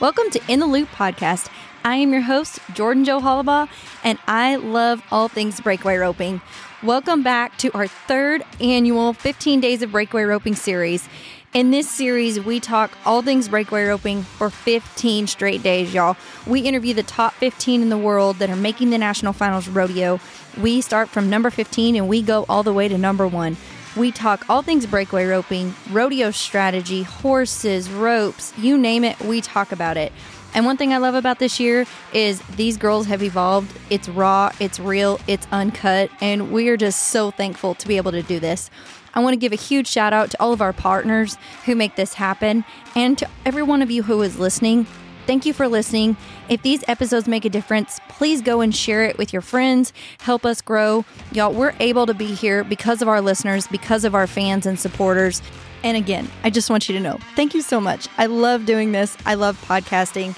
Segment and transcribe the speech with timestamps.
[0.00, 1.50] Welcome to In the Loop podcast.
[1.84, 3.68] I am your host, Jordan Jo Hollabaugh,
[4.02, 6.40] and I love all things breakaway roping.
[6.82, 11.06] Welcome back to our third annual 15 Days of Breakaway Roping series.
[11.52, 16.16] In this series, we talk all things breakaway roping for 15 straight days, y'all.
[16.46, 20.18] We interview the top 15 in the world that are making the national finals rodeo.
[20.58, 23.58] We start from number 15 and we go all the way to number one.
[23.96, 29.72] We talk all things breakaway roping, rodeo strategy, horses, ropes, you name it, we talk
[29.72, 30.12] about it.
[30.54, 33.76] And one thing I love about this year is these girls have evolved.
[33.88, 38.12] It's raw, it's real, it's uncut, and we are just so thankful to be able
[38.12, 38.70] to do this.
[39.12, 41.96] I want to give a huge shout out to all of our partners who make
[41.96, 42.64] this happen
[42.94, 44.86] and to every one of you who is listening.
[45.30, 46.16] Thank you for listening.
[46.48, 49.92] If these episodes make a difference, please go and share it with your friends.
[50.18, 51.04] Help us grow.
[51.30, 54.76] Y'all, we're able to be here because of our listeners, because of our fans and
[54.76, 55.40] supporters.
[55.84, 58.08] And again, I just want you to know thank you so much.
[58.18, 60.34] I love doing this, I love podcasting,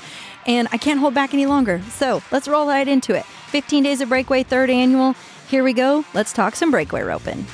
[0.47, 1.81] and I can't hold back any longer.
[1.89, 3.25] So let's roll right into it.
[3.25, 5.15] 15 Days of Breakaway, third annual.
[5.49, 6.05] Here we go.
[6.13, 7.47] Let's talk some breakaway roping.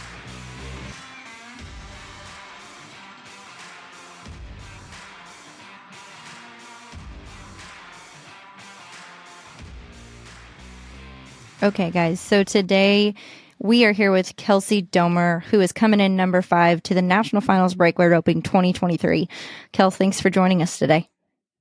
[11.60, 12.20] Okay, guys.
[12.20, 13.14] So today
[13.58, 17.42] we are here with Kelsie Domer, who is coming in number five to the National
[17.42, 19.28] Finals Breakaway Roping 2023.
[19.72, 21.08] Kels, thanks for joining us today.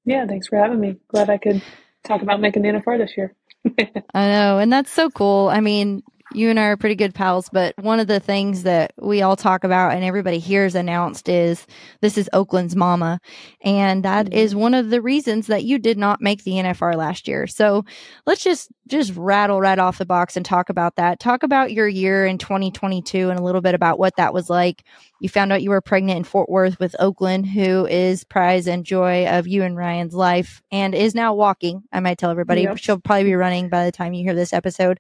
[0.05, 0.97] Yeah, thanks for having me.
[1.07, 1.63] Glad I could
[2.03, 3.33] talk about making the NFR this year.
[4.13, 5.49] I know, and that's so cool.
[5.49, 8.93] I mean, you and I are pretty good pals, but one of the things that
[8.97, 11.65] we all talk about and everybody hears announced is
[12.01, 13.19] this is Oaklynn's mama.
[13.61, 14.59] And that is mm-hmm.
[14.59, 17.47] one of the reasons that you did not make the NFR last year.
[17.47, 17.85] So
[18.25, 21.19] let's just, just rattle right off the box and talk about that.
[21.19, 24.83] Talk about your year in 2022 and a little bit about what that was like.
[25.19, 28.85] You found out you were pregnant in Fort Worth with Oaklynn, who is prize and
[28.85, 31.83] joy of you and Ryan's life and is now walking.
[31.91, 32.77] I might tell everybody yep.
[32.77, 34.99] she'll probably be running by the time you hear this episode.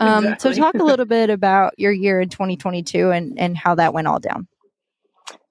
[0.00, 0.54] Um, exactly.
[0.54, 4.06] So, talk a little bit about your year in 2022 and, and how that went
[4.06, 4.48] all down.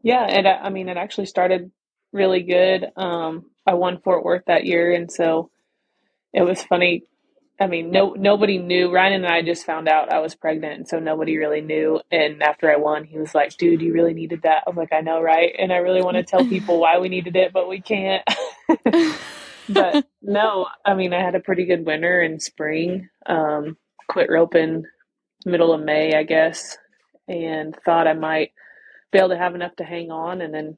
[0.01, 1.71] Yeah, and I mean, it actually started
[2.11, 2.85] really good.
[2.95, 5.51] Um, I won Fort Worth that year, and so
[6.33, 7.03] it was funny.
[7.59, 8.91] I mean, no nobody knew.
[8.91, 11.99] Ryan and I just found out I was pregnant, and so nobody really knew.
[12.09, 14.93] And after I won, he was like, "Dude, you really needed that." I was like,
[14.93, 17.67] "I know, right?" And I really want to tell people why we needed it, but
[17.67, 18.23] we can't.
[19.69, 23.09] but no, I mean, I had a pretty good winter and spring.
[23.25, 23.75] Um,
[24.09, 24.83] quit roping
[25.45, 26.77] middle of May, I guess,
[27.27, 28.51] and thought I might
[29.11, 30.77] be able to have enough to hang on, and then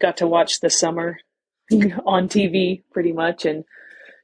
[0.00, 1.18] got to watch the summer
[2.06, 3.64] on TV pretty much, and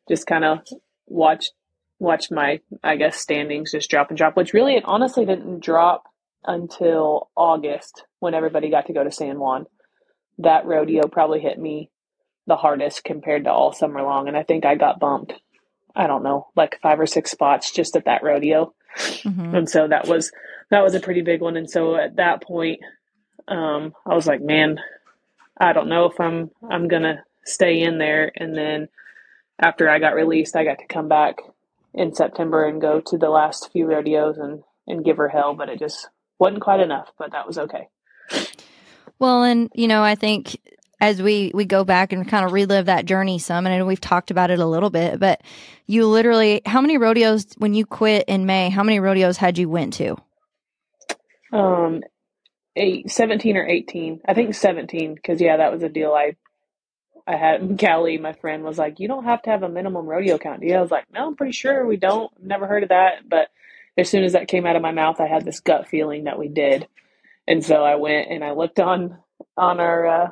[0.08, 0.60] just kind of
[1.06, 1.52] watched
[1.98, 6.04] watched my I guess standings just drop and drop, which really it honestly didn't drop
[6.44, 9.66] until August when everybody got to go to San Juan.
[10.38, 11.90] That rodeo probably hit me
[12.46, 15.34] the hardest compared to all summer long, and I think I got bumped
[15.94, 18.74] I don't know, like five or six spots just at that rodeo.
[18.96, 19.54] Mm-hmm.
[19.54, 20.32] And so that was
[20.70, 21.56] that was a pretty big one.
[21.56, 22.80] And so at that point,
[23.48, 24.78] um, I was like, man,
[25.58, 28.30] I don't know if I'm I'm gonna stay in there.
[28.34, 28.88] And then
[29.58, 31.36] after I got released, I got to come back
[31.94, 35.68] in September and go to the last few rodeos and and give her hell, but
[35.68, 36.08] it just
[36.38, 37.12] wasn't quite enough.
[37.18, 37.88] But that was okay.
[39.18, 40.58] Well, and you know, I think
[41.02, 44.32] as we we go back and kind of relive that journey some and we've talked
[44.32, 45.42] about it a little bit but
[45.88, 49.68] you literally how many rodeos when you quit in may how many rodeos had you
[49.68, 50.16] went to?
[51.52, 52.02] Um
[52.76, 56.36] eight, 17 or 18 i think 17 because yeah that was a deal i
[57.26, 57.78] i had.
[57.80, 60.78] Callie my friend was like you don't have to have a minimum rodeo count yeah
[60.78, 62.32] i was like no i'm pretty sure we don't.
[62.42, 63.28] Never heard of that.
[63.28, 63.48] But
[63.98, 66.38] as soon as that came out of my mouth i had this gut feeling that
[66.38, 66.88] we did.
[67.48, 69.18] And so i went and i looked on
[69.56, 70.28] on our uh,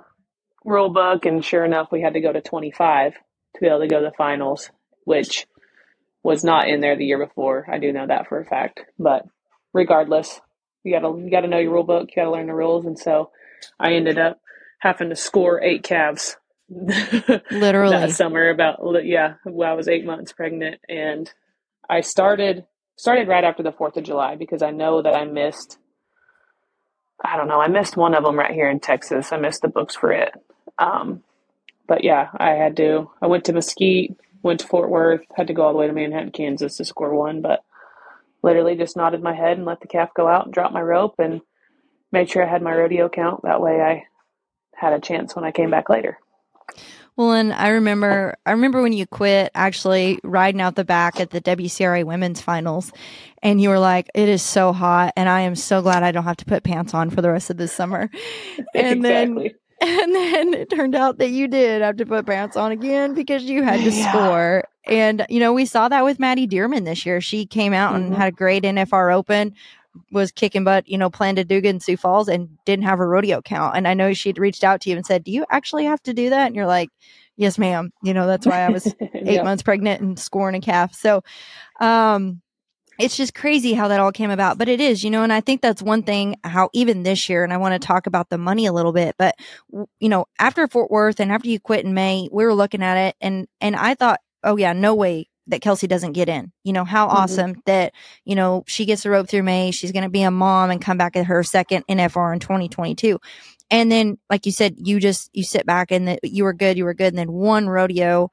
[0.64, 3.88] rule book, and sure enough, we had to go to 25 to be able to
[3.88, 4.70] go to the finals,
[5.04, 5.46] which
[6.22, 7.66] was not in there the year before.
[7.70, 8.80] I do know that for a fact.
[8.98, 9.26] But
[9.72, 10.40] regardless,
[10.84, 12.08] you gotta you gotta know your rule book.
[12.10, 13.30] You gotta learn the rules, and so
[13.78, 14.40] I ended up
[14.78, 16.36] having to score eight calves.
[16.68, 21.30] Literally that summer, about yeah, well, I was eight months pregnant, and
[21.88, 22.64] I started
[22.96, 25.78] started right after the Fourth of July because I know that I missed.
[27.24, 27.60] I don't know.
[27.60, 29.32] I missed one of them right here in Texas.
[29.32, 30.34] I missed the books for it,
[30.78, 31.22] um,
[31.88, 33.10] but yeah, I had to.
[33.22, 35.92] I went to Mesquite, went to Fort Worth, had to go all the way to
[35.94, 37.64] Manhattan, Kansas to score one, but
[38.42, 41.16] literally just nodded my head and let the calf go out and drop my rope
[41.18, 41.42] and
[42.12, 43.42] made sure I had my rodeo count.
[43.44, 44.04] That way, I
[44.76, 46.18] had a chance when I came back later.
[47.20, 51.28] Well, and I remember, I remember when you quit actually riding out the back at
[51.28, 52.92] the WCRA women's finals,
[53.42, 56.24] and you were like, "It is so hot, and I am so glad I don't
[56.24, 58.08] have to put pants on for the rest of this summer."
[58.74, 59.48] And exactly.
[59.48, 63.14] then And then it turned out that you did have to put pants on again
[63.14, 64.10] because you had to yeah.
[64.10, 64.64] score.
[64.86, 67.22] And, you know, we saw that with Maddie Dearman this year.
[67.22, 68.06] She came out mm-hmm.
[68.06, 69.54] and had a great NFR Open,
[70.12, 73.00] was kicking butt, you know, planned to do good in Sioux Falls and didn't have
[73.00, 73.76] a rodeo count.
[73.76, 76.14] And I know she'd reached out to you and said, Do you actually have to
[76.14, 76.46] do that?
[76.46, 76.90] And you're like,
[77.36, 77.90] Yes, ma'am.
[78.02, 80.94] You know, that's why I was eight months pregnant and scoring a calf.
[80.94, 81.22] So,
[81.80, 82.42] um,
[82.98, 85.40] it's just crazy how that all came about, but it is, you know, and I
[85.40, 88.36] think that's one thing how even this year, and I want to talk about the
[88.36, 89.36] money a little bit, but
[89.70, 92.98] you know, after Fort Worth and after you quit in May, we were looking at
[92.98, 96.52] it and, and I thought, oh yeah, no way that Kelsie doesn't get in.
[96.64, 97.16] You know, how mm-hmm.
[97.16, 97.92] awesome that,
[98.24, 99.70] you know, she gets the rope through May.
[99.70, 103.18] She's going to be a mom and come back at her second NFR in 2022.
[103.70, 106.76] And then, like you said, you just, you sit back and the, you were good,
[106.76, 107.12] you were good.
[107.12, 108.30] And then one rodeo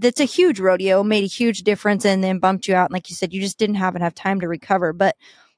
[0.00, 2.86] that's a huge rodeo, made a huge difference and then bumped you out.
[2.86, 4.94] And like you said, you just didn't have enough time to recover.
[4.94, 5.14] But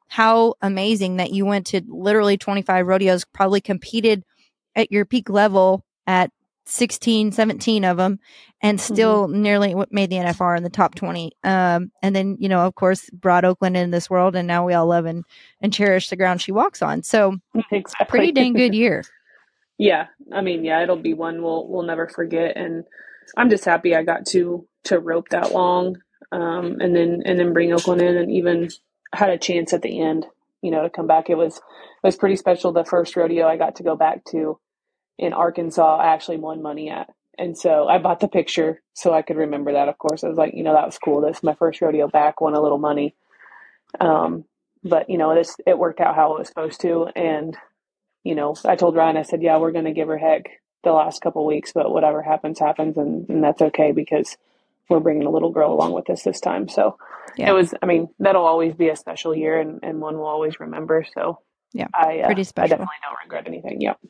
[0.08, 4.24] how amazing that you went to literally 25 rodeos, probably competed
[4.74, 6.30] at your peak level at
[6.64, 8.18] 16, 17 of them,
[8.62, 8.94] and mm-hmm.
[8.94, 9.42] still mm-hmm.
[9.42, 11.32] nearly made the NFR in the top 20.
[11.44, 14.74] Um, and then, you know, of course, brought Oaklynn in this world, and now we
[14.74, 15.24] all love and,
[15.60, 17.02] and cherish the ground she walks on.
[17.02, 17.36] So,
[17.70, 18.06] exactly.
[18.08, 19.04] pretty dang good year.
[19.78, 20.06] yeah.
[20.32, 22.56] I mean, yeah, it'll be one we'll, we'll never forget.
[22.56, 22.84] And,
[23.36, 25.96] I'm just happy I got to to rope that long,
[26.32, 28.68] um, and then and then bring Oaklynn in, and even
[29.12, 30.26] had a chance at the end,
[30.60, 31.30] you know, to come back.
[31.30, 32.72] It was it was pretty special.
[32.72, 34.58] The first rodeo I got to go back to
[35.22, 37.08] in Arkansas, I actually won money at,
[37.38, 39.88] and so I bought the picture so I could remember that.
[39.88, 41.20] Of course, I was like, you know, that was cool.
[41.20, 43.14] This my first rodeo back, won a little money.
[44.00, 44.44] Um,
[44.84, 47.56] but you know, this it worked out how it was supposed to, and
[48.24, 50.48] you know, I told Ryan, I said, yeah, we're going to give her heck
[50.84, 54.36] the last couple weeks, but whatever happens, happens, and, and that's okay because
[54.88, 56.68] we're bringing a little girl along with us this time.
[56.68, 56.98] So
[57.36, 57.50] yeah.
[57.50, 60.60] it was, I mean, that'll always be a special year and, and one we'll always
[60.60, 61.04] remember.
[61.14, 61.40] So
[61.72, 62.66] yeah, I, uh, pretty special.
[62.66, 63.80] I definitely don't regret anything.
[63.80, 64.00] Yep.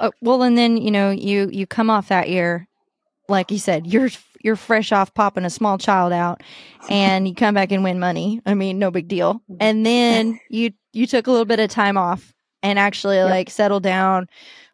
[0.00, 2.66] Uh, well, and then, you know, you, you come off that year,
[3.28, 4.10] like you said, you're,
[4.42, 6.42] you're fresh off popping a small child out
[6.88, 8.40] and you come back and win money.
[8.46, 9.34] I mean, no big deal.
[9.34, 9.56] Mm-hmm.
[9.60, 12.32] And then you, you took a little bit of time off
[12.62, 13.30] and actually yep.
[13.30, 14.28] like settle down,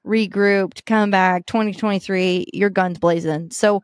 [0.06, 3.50] regrouped, come back 2023, your guns blazing.
[3.50, 3.82] So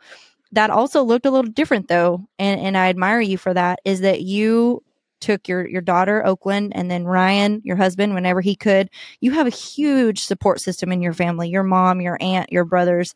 [0.53, 2.27] that also looked a little different though.
[2.39, 4.83] And, and I admire you for that is that you
[5.21, 8.91] took your, your daughter, Oaklynn, and then Ryan, your husband, whenever he could.
[9.21, 13.15] You have a huge support system in your family, your mom, your aunt, your brothers.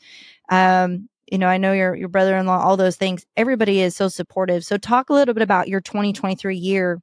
[0.48, 3.24] Um, you know, I know your, your brother-in-law, all those things.
[3.36, 4.64] Everybody is so supportive.
[4.64, 7.00] So talk a little bit about your 2023 year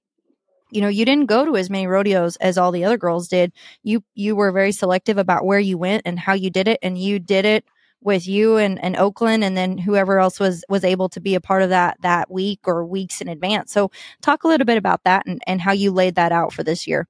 [0.71, 3.51] you know you didn't go to as many rodeos as all the other girls did
[3.83, 6.97] you you were very selective about where you went and how you did it and
[6.97, 7.65] you did it
[8.01, 11.41] with you and, and oaklynn and then whoever else was was able to be a
[11.41, 15.03] part of that that week or weeks in advance so talk a little bit about
[15.03, 17.07] that and, and how you laid that out for this year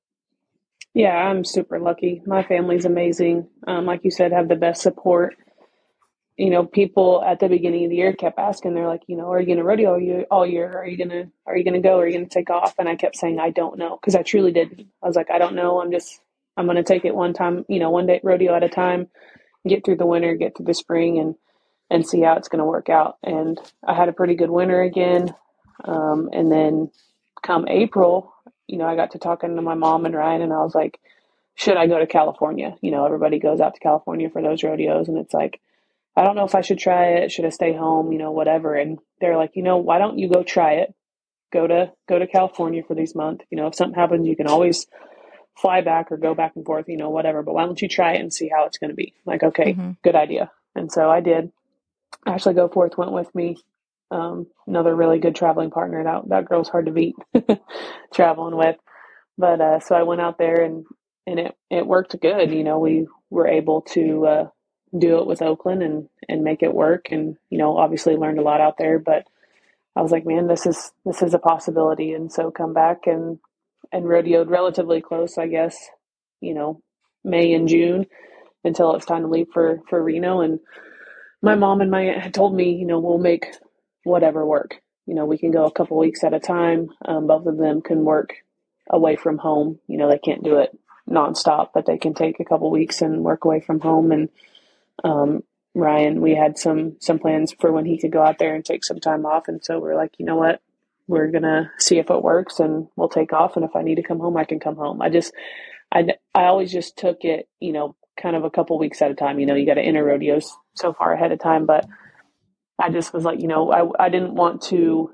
[0.94, 5.36] yeah i'm super lucky my family's amazing um, like you said have the best support
[6.42, 9.32] you know, people at the beginning of the year kept asking, they're like, you know,
[9.32, 10.76] are you going to rodeo you all year?
[10.76, 12.00] Are you going to, are you going to go?
[12.00, 12.74] Are you going to take off?
[12.80, 14.00] And I kept saying, I don't know.
[14.04, 14.88] Cause I truly didn't.
[15.04, 15.80] I was like, I don't know.
[15.80, 16.20] I'm just,
[16.58, 19.08] I'm going to take it one time, you know, one day rodeo at a time,
[19.68, 21.36] get through the winter, get through the spring and,
[21.90, 23.18] and see how it's going to work out.
[23.24, 25.34] And I had a pretty good winter again.
[25.84, 26.92] Um, and then
[27.44, 28.34] come April,
[28.68, 31.00] you know, I got to talking to my mom and Ryan and I was like,
[31.56, 32.76] should I go to California?
[32.82, 35.60] You know, everybody goes out to California for those rodeos and it's like,
[36.16, 37.32] I don't know if I should try it.
[37.32, 38.12] Should I stay home?
[38.12, 38.76] You know, whatever.
[38.76, 40.94] And they're like, you know, why don't you go try it?
[41.54, 43.46] Go to go to California for these months.
[43.50, 44.88] You know, if something happens, you can always
[45.62, 46.90] fly back or go back and forth.
[46.90, 47.44] You know, whatever.
[47.44, 49.14] But why don't you try it and see how it's going to be?
[49.26, 49.92] Like, okay, mm-hmm.
[50.04, 50.52] good idea.
[50.76, 51.52] And so I did.
[52.26, 53.58] Ashley Goforth went with me.
[54.10, 56.04] Um, another really good traveling partner.
[56.04, 57.16] That that girl's hard to beat
[58.14, 58.78] traveling with.
[59.38, 60.86] But uh, so I went out there and
[61.26, 62.52] and it it worked good.
[62.52, 64.26] You know, we were able to.
[64.26, 64.48] Uh,
[64.98, 67.08] do it with Oakland and and make it work.
[67.12, 69.26] And you know, obviously learned a lot out there, but
[69.96, 72.14] I was like, man, this is this is a possibility.
[72.14, 73.40] And so come back and
[73.92, 75.78] and rodeoed relatively close, I guess.
[76.42, 76.82] You know,
[77.24, 78.08] May and June
[78.64, 80.42] until it's time to leave for for Reno.
[80.42, 80.60] And
[81.42, 83.48] my mom and my aunt had told me, you know, we'll make
[84.04, 84.82] whatever work.
[85.06, 86.90] You know, we can go a couple weeks at a time.
[87.06, 88.36] Um, both of them can work
[88.90, 89.80] away from home.
[89.88, 90.78] You know, they can't do it
[91.10, 94.30] nonstop, but they can take a couple weeks and work away from home and
[95.04, 95.44] um,
[95.74, 98.84] Ryan, we had some some plans for when he could go out there and take
[98.84, 100.62] some time off, and so we're like, you know what,
[101.12, 104.04] we're gonna see if it works, and we'll take off, and if I need to
[104.04, 105.02] come home, I can come home.
[105.02, 105.34] I just,
[105.92, 109.16] I I always just took it, you know, kind of a couple weeks at a
[109.16, 109.40] time.
[109.40, 111.86] You know, you got to enter rodeos so far ahead of time, but
[112.80, 115.12] I just was like, you know, I I didn't want to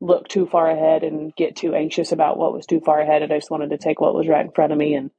[0.00, 3.22] look too far ahead and get too anxious about what was too far ahead.
[3.22, 5.10] And I just wanted to take what was right in front of me and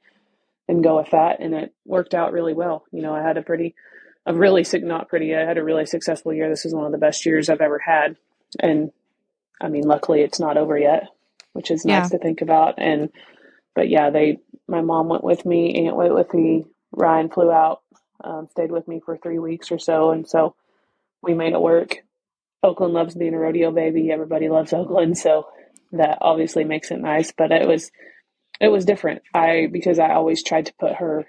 [0.70, 1.41] and go with that.
[1.41, 2.86] And it worked out really well.
[2.91, 3.75] You know, I had a pretty,
[4.25, 6.48] a really, not pretty, I had a really successful year.
[6.48, 8.15] This is one of the best years I've ever had.
[8.60, 8.91] And
[9.60, 11.08] I mean, luckily it's not over yet,
[11.54, 12.18] which is nice yeah.
[12.18, 12.75] to think about.
[12.78, 13.10] And,
[13.75, 17.82] but yeah, they, my mom went with me, Aunt went with me, Ryan flew out,
[18.24, 20.12] um, stayed with me for three weeks or so.
[20.12, 20.56] And so
[21.22, 21.98] we made it work.
[22.63, 24.12] Oaklynn loves being a rodeo baby.
[24.12, 25.16] Everybody loves Oaklynn.
[25.16, 25.48] So
[25.94, 27.92] that obviously makes it nice, but it was,
[28.60, 29.22] it was different.
[29.34, 31.25] I because I always tried to put her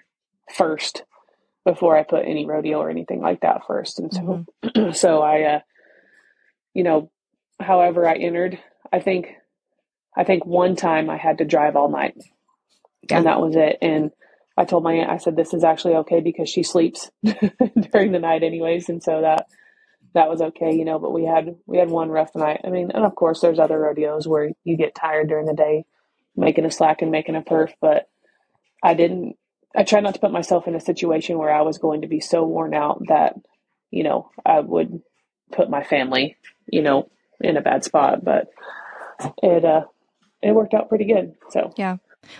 [0.53, 1.05] first
[1.65, 4.01] before I put any rodeo or anything like that first.
[4.01, 4.91] And so mm-hmm.
[4.93, 5.61] so I uh
[6.75, 7.11] you know,
[7.61, 8.59] however I entered,
[8.93, 9.35] I think
[10.17, 12.15] I think one time I had to drive all night.
[13.09, 13.19] Yeah.
[13.19, 13.79] And that was it.
[13.81, 14.11] And
[14.57, 17.11] I told my aunt, I said, this is actually okay because she sleeps
[17.93, 18.89] during the night anyways.
[18.89, 19.47] And so that,
[20.15, 22.61] that was okay, you know, but we had, we had one rough night.
[22.65, 25.85] I mean, and of course there's other rodeos where you get tired during the day
[26.37, 28.09] making a slack and making a perf, but
[28.83, 29.37] I didn't.
[29.75, 32.19] I tried not to put myself in a situation where I was going to be
[32.19, 33.37] so worn out that,
[33.93, 35.01] you know, I would
[35.53, 36.37] put my family,
[36.67, 37.09] you know,
[37.41, 38.25] in a bad spot.
[38.25, 38.49] But
[39.43, 39.85] it uh,
[40.43, 41.35] it worked out pretty good.
[41.51, 41.97] So yeah.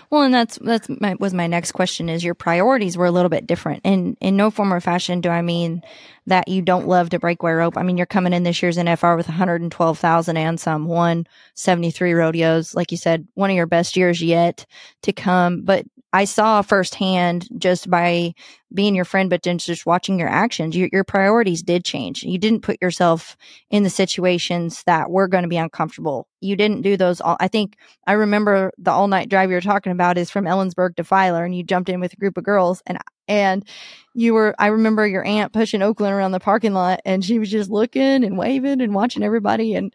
[0.09, 3.29] Well, and that's that's my, was my next question is your priorities were a little
[3.29, 3.81] bit different.
[3.83, 5.81] And in no form or fashion do I mean
[6.27, 7.77] that you don't love to breakaway rope.
[7.77, 12.75] I mean, you're coming in this year's NFR with 112,000 and some, one 73 rodeos.
[12.75, 14.65] Like you said, one of your best years yet
[15.01, 15.63] to come.
[15.63, 18.33] But I saw firsthand just by
[18.73, 22.23] being your friend, but then just watching your actions, your, your priorities did change.
[22.23, 23.37] You didn't put yourself
[23.69, 26.27] in the situations that were going to be uncomfortable.
[26.41, 27.21] You didn't do those.
[27.21, 27.77] All, I think
[28.07, 31.45] I remember the all night drive you were talking about is from Ellensburg to Filer,
[31.45, 32.97] and you jumped in with a group of girls, and
[33.27, 33.65] and
[34.13, 37.49] you were i remember your aunt pushing oaklynn around the parking lot and she was
[37.49, 39.93] just looking and waving and watching everybody and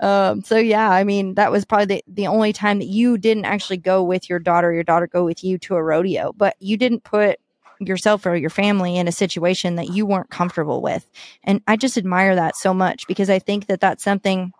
[0.00, 3.44] um, so yeah i mean that was probably the, the only time that you didn't
[3.44, 6.76] actually go with your daughter your daughter go with you to a rodeo but you
[6.76, 7.38] didn't put
[7.80, 11.10] yourself or your family in a situation that you weren't comfortable with
[11.44, 14.52] and i just admire that so much because i think that that's something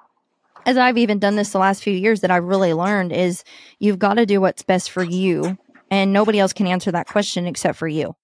[0.67, 3.45] as i've even done this the last few years that i've really learned is
[3.79, 5.57] you've got to do what's best for you
[5.91, 8.15] and nobody else can answer that question except for you.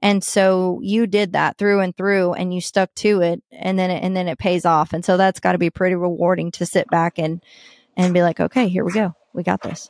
[0.00, 3.90] And so you did that through and through and you stuck to it and then
[3.90, 4.92] it, and then it pays off.
[4.92, 7.42] And so that's got to be pretty rewarding to sit back and
[7.96, 9.14] and be like, "Okay, here we go.
[9.32, 9.88] We got this."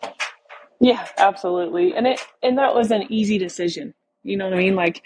[0.81, 1.95] Yeah, absolutely.
[1.95, 3.95] And it and that was an easy decision.
[4.23, 4.77] You know what I mean?
[4.77, 5.03] Like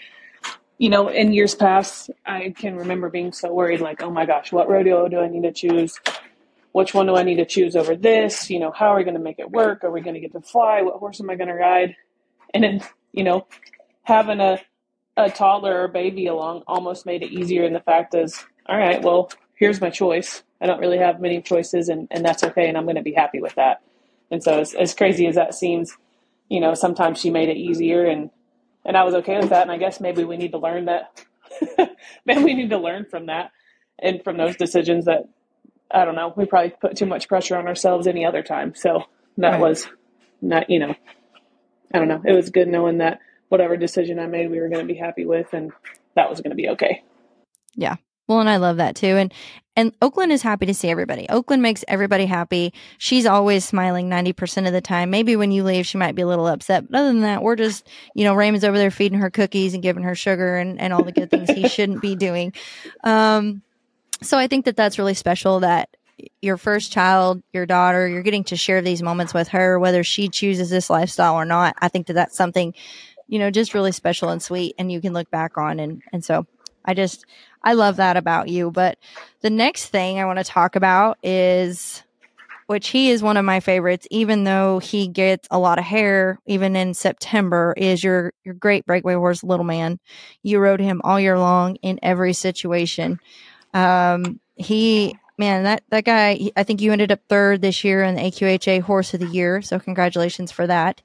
[0.77, 4.51] you know, in years past, I can remember being so worried like, "Oh my gosh,
[4.51, 5.99] what rodeo do I need to choose?
[6.71, 8.49] Which one do I need to choose over this?
[8.49, 9.83] You know, how are we going to make it work?
[9.83, 10.81] Are we going to get to fly?
[10.81, 11.95] What horse am I going to ride?"
[12.53, 13.47] And then, you know,
[14.03, 14.59] having a
[15.17, 17.65] a toddler or baby along almost made it easier.
[17.65, 20.43] And the fact is, all right, well, here's my choice.
[20.61, 23.13] I don't really have many choices, and and that's okay, and I'm going to be
[23.13, 23.81] happy with that.
[24.29, 25.97] And so, as, as crazy as that seems,
[26.49, 28.29] you know, sometimes she made it easier, and
[28.85, 29.63] and I was okay with that.
[29.63, 31.23] And I guess maybe we need to learn that.
[32.25, 33.51] maybe we need to learn from that
[33.99, 35.29] and from those decisions that
[35.93, 36.33] I don't know.
[36.35, 38.73] We probably put too much pressure on ourselves any other time.
[38.75, 39.03] So
[39.37, 39.61] that right.
[39.61, 39.87] was
[40.41, 40.95] not, you know,
[41.93, 42.21] I don't know.
[42.25, 43.19] It was good knowing that
[43.49, 45.71] whatever decision I made, we were going to be happy with, and
[46.15, 47.03] that was going to be okay.
[47.75, 47.95] Yeah.
[48.27, 49.17] Well, and I love that too.
[49.17, 49.33] And
[49.75, 51.27] and Oaklynn is happy to see everybody.
[51.29, 52.73] Oaklynn makes everybody happy.
[52.97, 55.09] She's always smiling 90% of the time.
[55.09, 56.89] Maybe when you leave, she might be a little upset.
[56.89, 59.81] But other than that, we're just, you know, Raymond's over there feeding her cookies and
[59.81, 62.53] giving her sugar and, and all the good things he shouldn't be doing.
[63.05, 63.61] Um,
[64.21, 65.89] so I think that that's really special that
[66.41, 70.29] your first child, your daughter, you're getting to share these moments with her, whether she
[70.29, 71.75] chooses this lifestyle or not.
[71.79, 72.73] I think that that's something,
[73.27, 75.79] you know, just really special and sweet and you can look back on.
[75.79, 76.45] And, and so
[76.85, 77.25] I just,
[77.63, 78.71] I love that about you.
[78.71, 78.97] But
[79.41, 82.03] the next thing I want to talk about is,
[82.67, 86.39] which he is one of my favorites, even though he gets a lot of hair,
[86.45, 89.99] even in September, is your, your great breakaway horse, Little Man.
[90.41, 93.19] You rode him all year long in every situation.
[93.73, 96.51] Um, he man, that that guy.
[96.55, 99.61] I think you ended up third this year in the AQHA Horse of the Year.
[99.61, 101.01] So congratulations for that.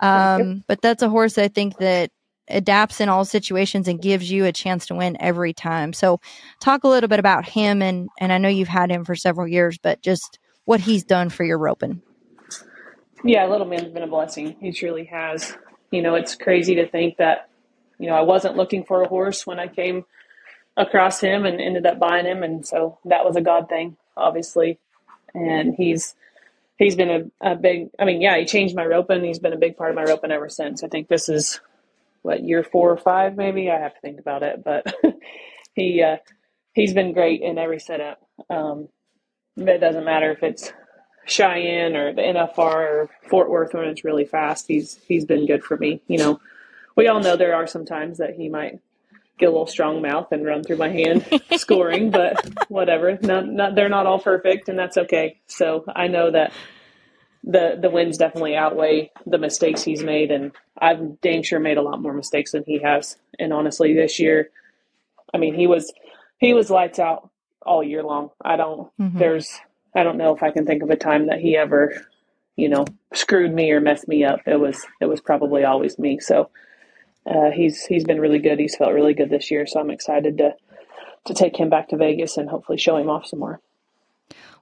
[0.00, 2.10] Um, but that's a horse I think that
[2.48, 5.92] adapts in all situations and gives you a chance to win every time.
[5.92, 6.20] So
[6.60, 9.48] talk a little bit about him and and I know you've had him for several
[9.48, 12.02] years, but just what he's done for your roping.
[13.22, 14.56] Yeah, Little Man's been a blessing.
[14.60, 15.56] He truly has.
[15.90, 17.48] You know, it's crazy to think that,
[17.98, 20.04] you know, I wasn't looking for a horse when I came
[20.76, 24.78] across him and ended up buying him, and so that was a God thing, obviously.
[25.34, 26.14] And he's
[26.78, 27.90] he's been a, a big.
[27.98, 29.24] I mean, yeah, he changed my roping.
[29.24, 30.82] He's been a big part of my roping ever since.
[30.82, 31.60] I think this is
[32.22, 33.70] what year four or five, maybe.
[33.70, 34.94] I have to think about it, but
[35.74, 36.16] he uh,
[36.72, 38.20] he's been great in every setup.
[38.50, 38.88] Um,
[39.56, 40.72] it doesn't matter if it's
[41.26, 44.66] Cheyenne or the NFR or Fort Worth when it's really fast.
[44.66, 46.02] He's he's been good for me.
[46.08, 46.40] You know,
[46.96, 48.80] we all know there are some times that he might
[49.38, 51.26] get a little strong mouth and run through my hand
[51.56, 52.36] scoring, but
[52.68, 53.18] whatever.
[53.20, 55.40] Not, not, they're not all perfect, and that's okay.
[55.46, 56.52] So I know that
[57.46, 61.82] the the wins definitely outweigh the mistakes he's made, and I've dang sure made a
[61.82, 63.16] lot more mistakes than he has.
[63.38, 64.50] And honestly, this year,
[65.32, 65.92] I mean, he was
[66.38, 67.30] he was lights out
[67.64, 68.30] all year long.
[68.42, 69.18] I don't mm-hmm.
[69.18, 69.50] there's
[69.94, 71.94] I don't know if I can think of a time that he ever,
[72.56, 74.40] you know, screwed me or messed me up.
[74.46, 76.20] It was it was probably always me.
[76.20, 76.50] So
[77.26, 78.58] uh, he's he's been really good.
[78.58, 79.66] He's felt really good this year.
[79.66, 80.54] So I'm excited to
[81.26, 83.60] to take him back to Vegas and hopefully show him off some more.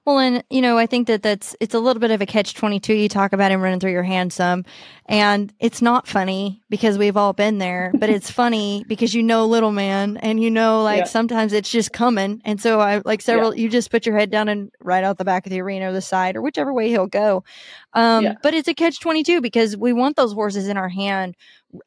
[0.05, 2.55] Well, and you know, I think that that's it's a little bit of a catch
[2.55, 2.93] twenty two.
[2.93, 4.65] You talk about him running through your hand some,
[5.05, 9.45] and it's not funny because we've all been there, but it's funny because you know
[9.45, 11.05] little man, and you know like yeah.
[11.05, 13.55] sometimes it's just coming, and so I like several.
[13.55, 13.63] Yeah.
[13.63, 15.93] You just put your head down and right out the back of the arena or
[15.93, 17.45] the side or whichever way he'll go.
[17.93, 18.35] Um, yeah.
[18.43, 21.37] But it's a catch twenty two because we want those horses in our hand,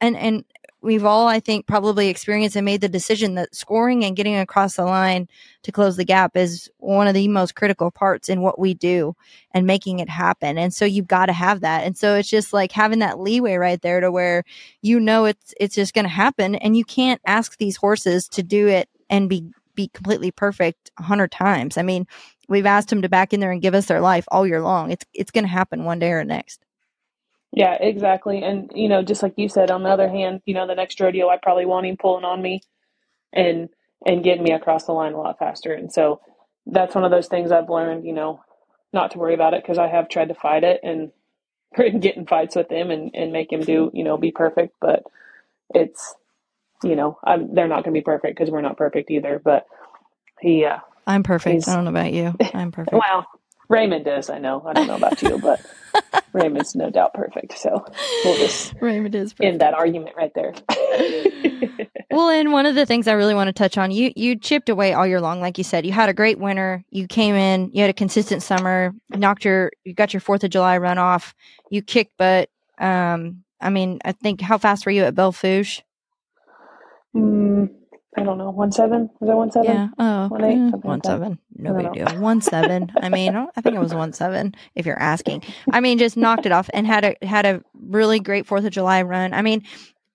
[0.00, 0.42] and and
[0.82, 4.76] we've all, I think, probably experienced and made the decision that scoring and getting across
[4.76, 5.28] the line
[5.62, 9.14] to close the gap is one of the most critical parts in what we do
[9.52, 10.58] and making it happen.
[10.58, 11.84] And so you've got to have that.
[11.84, 14.44] And so it's just like having that leeway right there to where
[14.82, 18.42] you know it's it's just going to happen and you can't ask these horses to
[18.42, 21.76] do it and be be completely perfect a hundred times.
[21.76, 22.06] I mean,
[22.48, 24.90] we've asked them to back in there and give us their life all year long.
[24.90, 26.65] It's it's going to happen one day or next.
[27.56, 28.42] Yeah, exactly.
[28.42, 31.00] And you know, just like you said, on the other hand, you know, the next
[31.00, 32.60] rodeo I probably want him pulling on me
[33.32, 33.70] and
[34.04, 35.72] and getting me across the line a lot faster.
[35.72, 36.20] And so
[36.66, 38.44] that's one of those things I've learned, you know,
[38.92, 41.12] not to worry about it because I have tried to fight it and
[42.02, 44.74] get in fights with him and, and make him do, you know, be perfect.
[44.78, 45.04] But
[45.74, 46.14] it's,
[46.84, 49.40] you know, I'm, they're not going to be perfect because we're not perfect either.
[49.42, 49.66] But
[50.42, 51.66] he, uh, I'm perfect.
[51.68, 52.34] I don't know about you.
[52.52, 52.92] I'm perfect.
[52.92, 53.26] well,
[53.70, 54.62] Raymond is, I know.
[54.66, 55.64] I don't know about you, but
[56.36, 57.58] Raymond's no doubt perfect.
[57.58, 57.84] So
[58.24, 59.52] we'll just Raymond is perfect.
[59.52, 60.52] end that argument right there.
[62.10, 64.68] well, and one of the things I really want to touch on, you you chipped
[64.68, 65.86] away all year long, like you said.
[65.86, 66.84] You had a great winter.
[66.90, 67.70] You came in.
[67.72, 68.94] You had a consistent summer.
[69.08, 69.72] Knocked your.
[69.84, 71.32] You got your Fourth of July runoff.
[71.70, 72.50] You kicked butt.
[72.78, 75.82] Um, I mean, I think how fast were you at Belle Fourche?
[77.16, 77.70] Mm,
[78.16, 79.10] I don't know, one seven.
[79.20, 79.70] Was that one seven?
[79.70, 79.88] Yeah.
[79.98, 80.56] Oh, one eight.
[80.56, 81.38] Mm, one seven.
[81.54, 82.08] No big deal.
[82.20, 82.90] One seven.
[83.02, 84.54] I mean, I think it was one seven.
[84.74, 88.18] If you're asking, I mean, just knocked it off and had a had a really
[88.20, 89.34] great Fourth of July run.
[89.34, 89.64] I mean,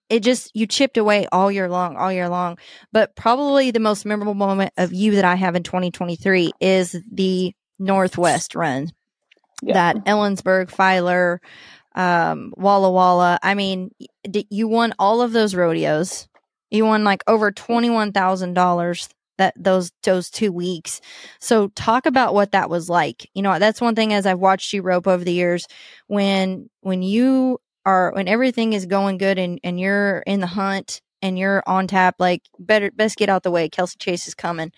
[0.10, 2.58] it just you chipped away all year long, all year long.
[2.92, 7.54] But probably the most memorable moment of you that I have in 2023 is the
[7.78, 8.92] Northwest run.
[9.62, 9.74] Yeah.
[9.74, 11.40] That Ellensburg, Filer,
[11.94, 13.38] um, Walla Walla.
[13.44, 13.92] I mean,
[14.50, 16.28] you won all of those rodeos
[16.72, 21.02] you won like over $21,000 that those those 2 weeks.
[21.40, 23.30] So talk about what that was like.
[23.34, 25.68] You know, that's one thing as I've watched you rope over the years.
[26.08, 31.02] When when you are when everything is going good and and you're in the hunt
[31.22, 33.70] and you're on tap like better best get out the way.
[33.70, 34.72] Kelsie chase is coming.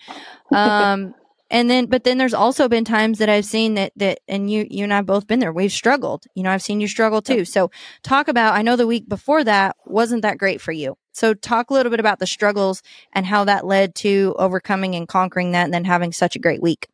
[0.50, 1.14] Um
[1.50, 4.66] and then but then there's also been times that i've seen that that and you
[4.70, 5.52] you and i've both been there.
[5.52, 6.24] We've struggled.
[6.34, 7.44] You know i've seen you struggle too.
[7.44, 7.70] So
[8.02, 11.70] talk about i know the week before that wasn't that great for you so talk
[11.70, 15.64] a little bit about the struggles and how that led to overcoming and conquering that
[15.64, 16.88] and then having such a great week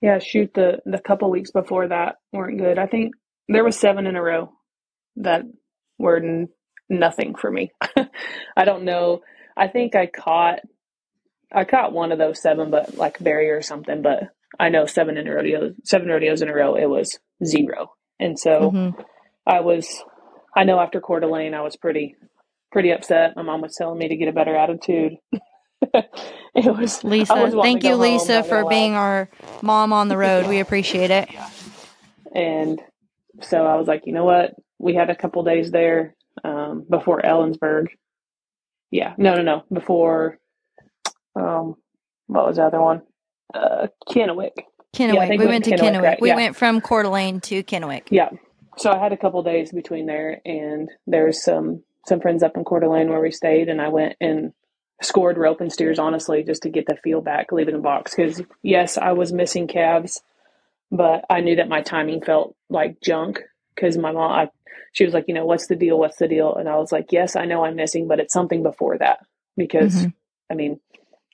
[0.00, 3.14] yeah shoot the the couple weeks before that weren't good i think
[3.48, 4.52] there was seven in a row
[5.16, 5.42] that
[5.98, 6.48] were n-
[6.88, 7.72] nothing for me
[8.56, 9.20] i don't know
[9.56, 10.60] i think i caught
[11.52, 14.02] I caught one of those seven, but like barrier or something.
[14.02, 17.92] But I know seven in a rodeo, seven rodeos in a row, it was zero.
[18.18, 19.00] And so mm-hmm.
[19.46, 19.88] I was,
[20.56, 22.16] I know after Coeur d'Alene, I was pretty,
[22.72, 23.36] pretty upset.
[23.36, 25.14] My mom was telling me to get a better attitude.
[25.94, 27.50] it was Lisa.
[27.62, 29.28] Thank you, Lisa, for being our
[29.62, 30.46] mom on the road.
[30.46, 31.28] We appreciate it.
[32.34, 32.80] And
[33.40, 34.54] so I was like, you know what?
[34.78, 37.86] We had a couple days there um, before Ellensburg.
[38.90, 40.38] Yeah, no, no, no, before
[41.34, 41.74] um,
[42.26, 43.02] what was the other one?
[43.52, 44.52] Uh, Kennewick.
[44.94, 45.14] Kennewick.
[45.14, 45.80] Yeah, we, went, to Kennewick.
[45.80, 46.02] Kennewick.
[46.02, 46.20] Right?
[46.20, 46.36] We yeah.
[46.36, 48.08] went from Coeur d'Alene to Kennewick.
[48.10, 48.30] Yeah.
[48.78, 52.64] So I had a couple days between there, and there's some some friends up in
[52.64, 54.52] Coeur d'Alene where we stayed, and I went and
[55.02, 57.82] scored rope and steers honestly just to get the feel back, leave it in the
[57.82, 58.14] box.
[58.14, 60.22] Because yes, I was missing calves,
[60.90, 63.40] but I knew that my timing felt like junk.
[63.74, 64.48] Because my mom, I,
[64.92, 65.98] she was like, you know, what's the deal?
[65.98, 66.54] What's the deal?
[66.54, 69.18] And I was like, yes, I know I'm missing, but it's something before that.
[69.56, 70.08] Because mm-hmm.
[70.50, 70.80] I mean,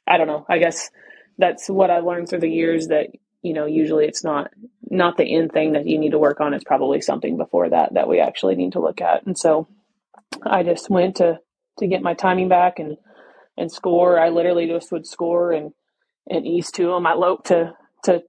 [0.07, 0.45] I don't know.
[0.49, 0.91] I guess
[1.39, 3.09] that's what I learned through the years that
[3.43, 4.51] you know usually it's not
[4.91, 6.55] not the end thing that you need to work on.
[6.55, 9.27] It's probably something before that that we actually need to look at.
[9.27, 9.69] And so
[10.45, 11.39] I just went to
[11.79, 12.97] to get my timing back and
[13.59, 14.19] and score.
[14.21, 15.73] I literally just would score and
[16.31, 17.07] and ease to them.
[17.07, 18.23] I loped to to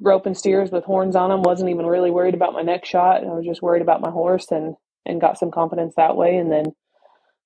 [0.00, 1.42] rope and steers with horns on them.
[1.42, 3.22] wasn't even really worried about my next shot.
[3.24, 6.36] I was just worried about my horse and and got some confidence that way.
[6.36, 6.66] And then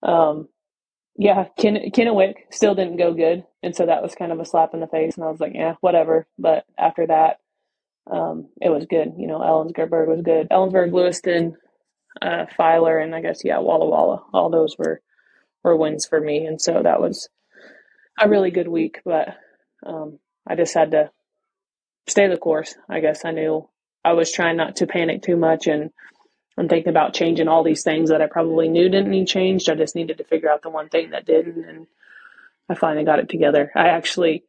[0.02, 0.48] um,
[1.18, 4.74] yeah, Ken- Kennewick still didn't go good, and so that was kind of a slap
[4.74, 5.16] in the face.
[5.16, 6.26] And I was like, yeah, whatever.
[6.38, 7.38] But after that,
[8.10, 9.14] um, it was good.
[9.18, 10.48] You know, Ellensburg was good.
[10.50, 11.56] Ellensburg, Lewiston,
[12.22, 14.24] uh, Filer, and I guess yeah, Walla Walla.
[14.32, 15.00] All those were
[15.64, 17.28] were wins for me, and so that was
[18.20, 19.00] a really good week.
[19.04, 19.28] But
[19.86, 21.10] um, I just had to
[22.08, 22.74] stay the course.
[22.88, 23.68] I guess I knew
[24.04, 25.90] I was trying not to panic too much and
[26.58, 29.68] I'm thinking about changing all these things that I probably knew didn't need changed.
[29.68, 31.86] I just needed to figure out the one thing that didn't, and
[32.68, 33.72] I finally got it together.
[33.74, 34.44] I actually,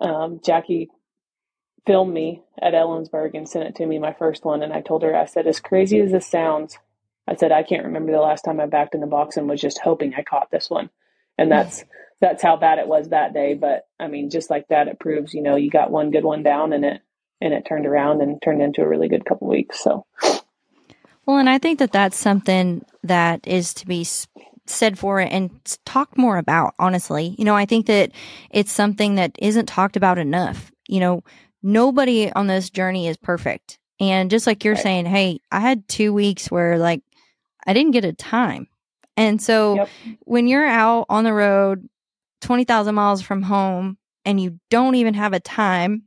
[0.00, 0.90] um, Jackie
[1.86, 5.02] filmed me at Ellensburg and sent it to me, my first one, and I told
[5.02, 6.78] her, I said, as crazy as this sounds,
[7.26, 9.60] I said, I can't remember the last time I backed in the box and was
[9.60, 10.90] just hoping I caught this one.
[11.38, 11.56] And hmm.
[11.56, 11.84] that's
[12.20, 13.54] that's how bad it was that day.
[13.54, 16.42] But I mean, just like that, it proves, you know, you got one good one
[16.42, 17.00] down and it
[17.40, 19.82] and it turned around and turned into a really good couple weeks.
[19.82, 20.06] So
[21.26, 24.06] well, and I think that that's something that is to be
[24.66, 25.50] said for it and
[25.84, 27.34] talked more about, honestly.
[27.38, 28.12] You know, I think that
[28.50, 30.70] it's something that isn't talked about enough.
[30.88, 31.24] You know,
[31.62, 33.78] nobody on this journey is perfect.
[34.00, 34.82] And just like you're right.
[34.82, 37.02] saying, hey, I had two weeks where like
[37.66, 38.68] I didn't get a time.
[39.16, 39.88] And so yep.
[40.20, 41.88] when you're out on the road
[42.40, 46.04] 20,000 miles from home and you don't even have a time,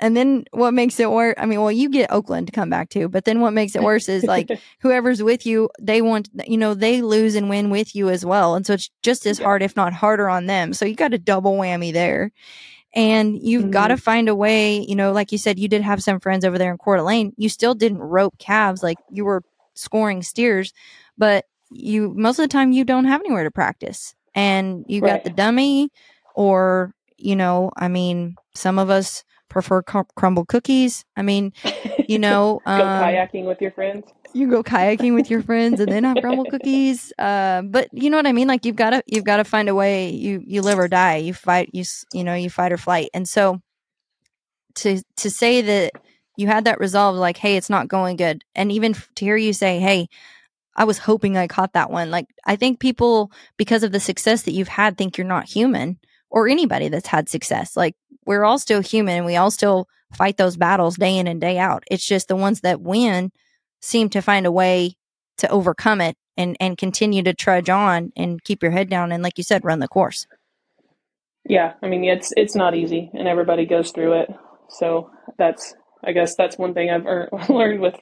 [0.00, 1.34] and then what makes it worse?
[1.36, 3.82] I mean, well, you get Oaklynn to come back to, but then what makes it
[3.82, 7.94] worse is like whoever's with you, they want, you know, they lose and win with
[7.94, 8.54] you as well.
[8.54, 10.72] And so it's just as hard, if not harder on them.
[10.72, 12.32] So you got a double whammy there.
[12.92, 13.70] And you've mm-hmm.
[13.70, 16.44] got to find a way, you know, like you said, you did have some friends
[16.44, 17.32] over there in Coeur d'Alene.
[17.36, 19.44] You still didn't rope calves like you were
[19.80, 20.72] scoring steers,
[21.18, 24.14] but you, most of the time, you don't have anywhere to practice.
[24.34, 25.14] And you right.
[25.14, 25.90] got the dummy,
[26.34, 31.04] or, you know, I mean, some of us, prefer cr- Crumbl cookies.
[31.16, 31.52] I mean,
[32.08, 34.06] you know, go um, kayaking with your friends.
[34.32, 37.12] You go kayaking with your friends and then have Crumbl cookies.
[37.18, 38.48] Uh, but you know what I mean?
[38.48, 40.08] Like you've got to you've got to find a way.
[40.08, 41.16] You you live or die.
[41.16, 41.68] You fight.
[41.74, 43.10] You you know you fight or flight.
[43.12, 43.60] And so
[44.76, 45.92] to to say that
[46.40, 49.52] you had that resolve, like, hey, it's not going good, and even to hear you
[49.52, 50.08] say, hey.
[50.76, 52.12] I was hoping I caught that one.
[52.12, 55.98] Like, I think people, because of the success that you've had, think you're not human
[56.30, 57.76] or anybody that's had success.
[57.76, 61.40] Like we're all still human and we all still fight those battles day in and
[61.40, 61.84] day out.
[61.90, 63.32] It's just the ones that win
[63.80, 64.94] seem to find a way
[65.38, 69.22] to overcome it and and continue to trudge on and keep your head down and
[69.22, 70.26] like you said run the course.
[71.48, 74.30] Yeah, I mean it's it's not easy and everybody goes through it.
[74.68, 75.74] So that's
[76.04, 77.96] I guess that's one thing I've learned with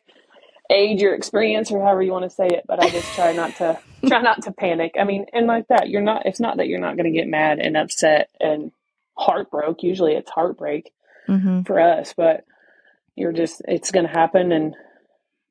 [0.70, 3.56] age or experience or however you want to say it but i just try not
[3.56, 4.96] to try not to panic.
[5.00, 7.26] I mean and like that you're not it's not that you're not going to get
[7.26, 8.70] mad and upset and
[9.16, 9.88] heartbroken.
[9.88, 10.92] usually it's heartbreak
[11.26, 11.62] mm-hmm.
[11.62, 12.44] for us but
[13.16, 14.76] you're just it's going to happen and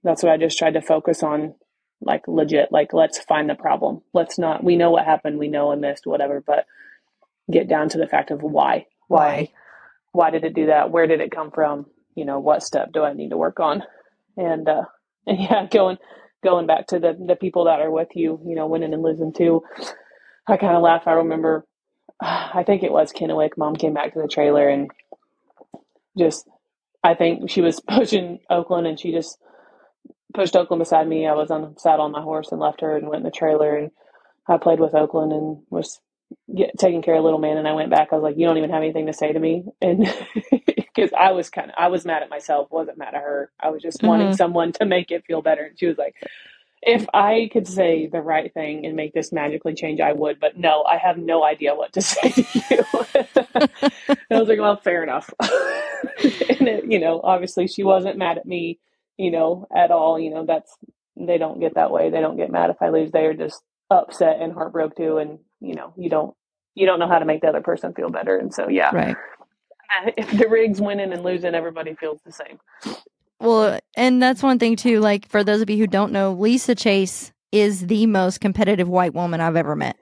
[0.04, 1.56] that's what i just tried to focus on
[2.02, 4.02] like legit like let's find the problem.
[4.14, 6.66] Let's not we know what happened we know and missed whatever but
[7.50, 8.86] get down to the fact of why.
[9.08, 9.52] Why?
[10.12, 10.92] Why did it do that?
[10.92, 13.84] Where did it come from you know what step do i need to work on
[14.38, 14.84] and uh
[15.28, 15.98] and yeah, going
[16.44, 19.34] going back to the the people that are with you, you know, winning and losing
[19.34, 19.64] too.
[20.48, 21.04] I kind of laugh.
[21.08, 21.66] I remember,
[22.22, 23.58] I think it was Kennewick.
[23.58, 24.92] Mom came back to the trailer and
[26.18, 26.48] just,
[27.04, 29.38] I think she was pushing Oaklynn and she just
[30.34, 31.28] pushed Oaklynn beside me.
[31.28, 33.78] I was on saddle on my horse and left her and went in the trailer
[33.78, 33.92] and
[34.48, 36.02] I played with Oaklynn and was
[36.56, 37.58] get, taking care of little man.
[37.58, 38.10] And I went back.
[38.12, 39.66] I was like, you don't even have anything to say to me.
[39.82, 40.08] And
[40.98, 43.52] because I was kind of I was mad at myself, wasn't mad at her.
[43.60, 44.08] I was just mm-hmm.
[44.08, 45.64] wanting someone to make it feel better.
[45.64, 46.16] And she was like,
[46.82, 50.40] if I could say the right thing and make this magically change, I would.
[50.40, 52.86] But no, I have no idea what to say to you.
[54.32, 55.32] I was like, well, fair enough.
[55.40, 58.80] and it, you know, obviously she wasn't mad at me,
[59.18, 60.20] you know, at all.
[60.20, 60.76] You know, that's
[61.16, 62.10] they don't get that way.
[62.10, 63.12] They don't get mad if I lose.
[63.12, 65.18] They are just upset and heartbroken too.
[65.18, 66.36] And you know, you don't
[66.74, 68.36] you don't know how to make the other person feel better.
[68.38, 69.16] And so, yeah, right
[70.18, 72.60] if the rig's winning and losing, everybody feels the same.
[73.40, 75.00] Well, and that's one thing too.
[75.00, 79.14] Like for those of you who don't know, Lisa Chase is the most competitive white
[79.14, 79.98] woman I've ever met.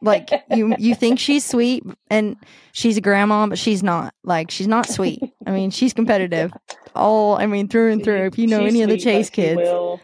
[0.00, 2.36] Like you, you think she's sweet and
[2.72, 4.14] she's a grandma, but she's not.
[4.24, 5.20] Like she's not sweet.
[5.46, 6.52] I mean, she's competitive.
[6.94, 8.26] All I mean, through and through.
[8.26, 10.00] If you know she's any sweet, of the Chase kids, will,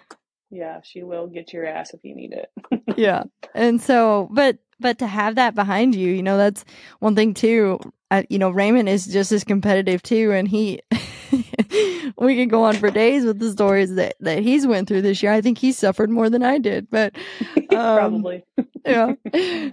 [0.50, 2.50] yeah, she will get your ass if you need it.
[2.96, 6.62] yeah, and so, but but to have that behind you, you know, that's
[6.98, 7.80] one thing too.
[8.10, 10.82] Uh, you know, Raymond is just as competitive too, and he.
[12.18, 15.22] we could go on for days with the stories that that he's went through this
[15.22, 15.32] year.
[15.32, 17.16] I think he suffered more than I did, but
[17.56, 18.44] um, probably
[18.86, 19.14] yeah.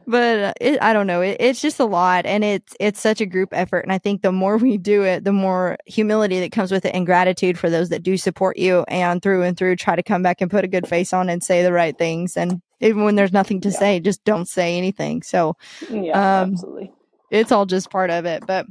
[0.07, 1.19] But uh, it, I don't know.
[1.19, 3.79] It, it's just a lot, and it's it's such a group effort.
[3.79, 6.95] And I think the more we do it, the more humility that comes with it,
[6.95, 10.23] and gratitude for those that do support you and through and through try to come
[10.23, 13.15] back and put a good face on and say the right things and even when
[13.15, 13.77] there's nothing to yeah.
[13.79, 15.21] say, just don't say anything.
[15.23, 15.55] So,
[15.89, 16.91] yeah, um, absolutely.
[17.29, 18.45] It's all just part of it.
[18.45, 18.65] But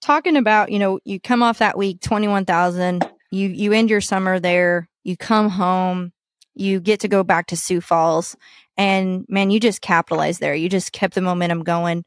[0.00, 4.40] talking about, you know, you come off that week, 21,000, you, you end your summer
[4.40, 6.12] there, you come home,
[6.54, 8.36] you get to go back to Sioux Falls
[8.76, 10.54] and man, you just capitalized there.
[10.54, 12.04] You just kept the momentum going.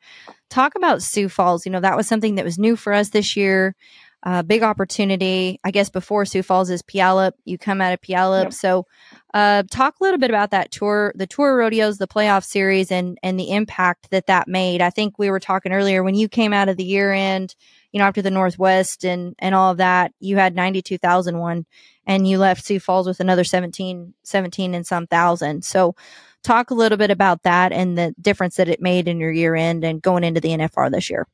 [0.50, 1.66] Talk about Sioux Falls.
[1.66, 3.76] You know, that was something that was new for us this year.
[4.23, 5.60] Uh, big opportunity.
[5.63, 7.34] I guess before Sioux Falls is Puyallup.
[7.45, 8.45] You come out of Puyallup.
[8.45, 8.53] Yep.
[8.53, 8.86] So,
[9.34, 13.19] uh, talk a little bit about that tour, the tour rodeos, the playoff series, and
[13.21, 14.82] and the impact that that made.
[14.82, 17.56] I think we were talking earlier when you came out of the year end,
[17.91, 21.38] you know, after the Northwest and and all of that, you had ninety two thousand
[21.38, 21.67] one,
[22.08, 25.63] and you left Sioux Falls with another 17, 17 and some thousand.
[25.63, 25.95] So,
[26.43, 29.56] talk a little bit about that and the difference that it made in your year
[29.56, 31.27] end and going into the NFR this year.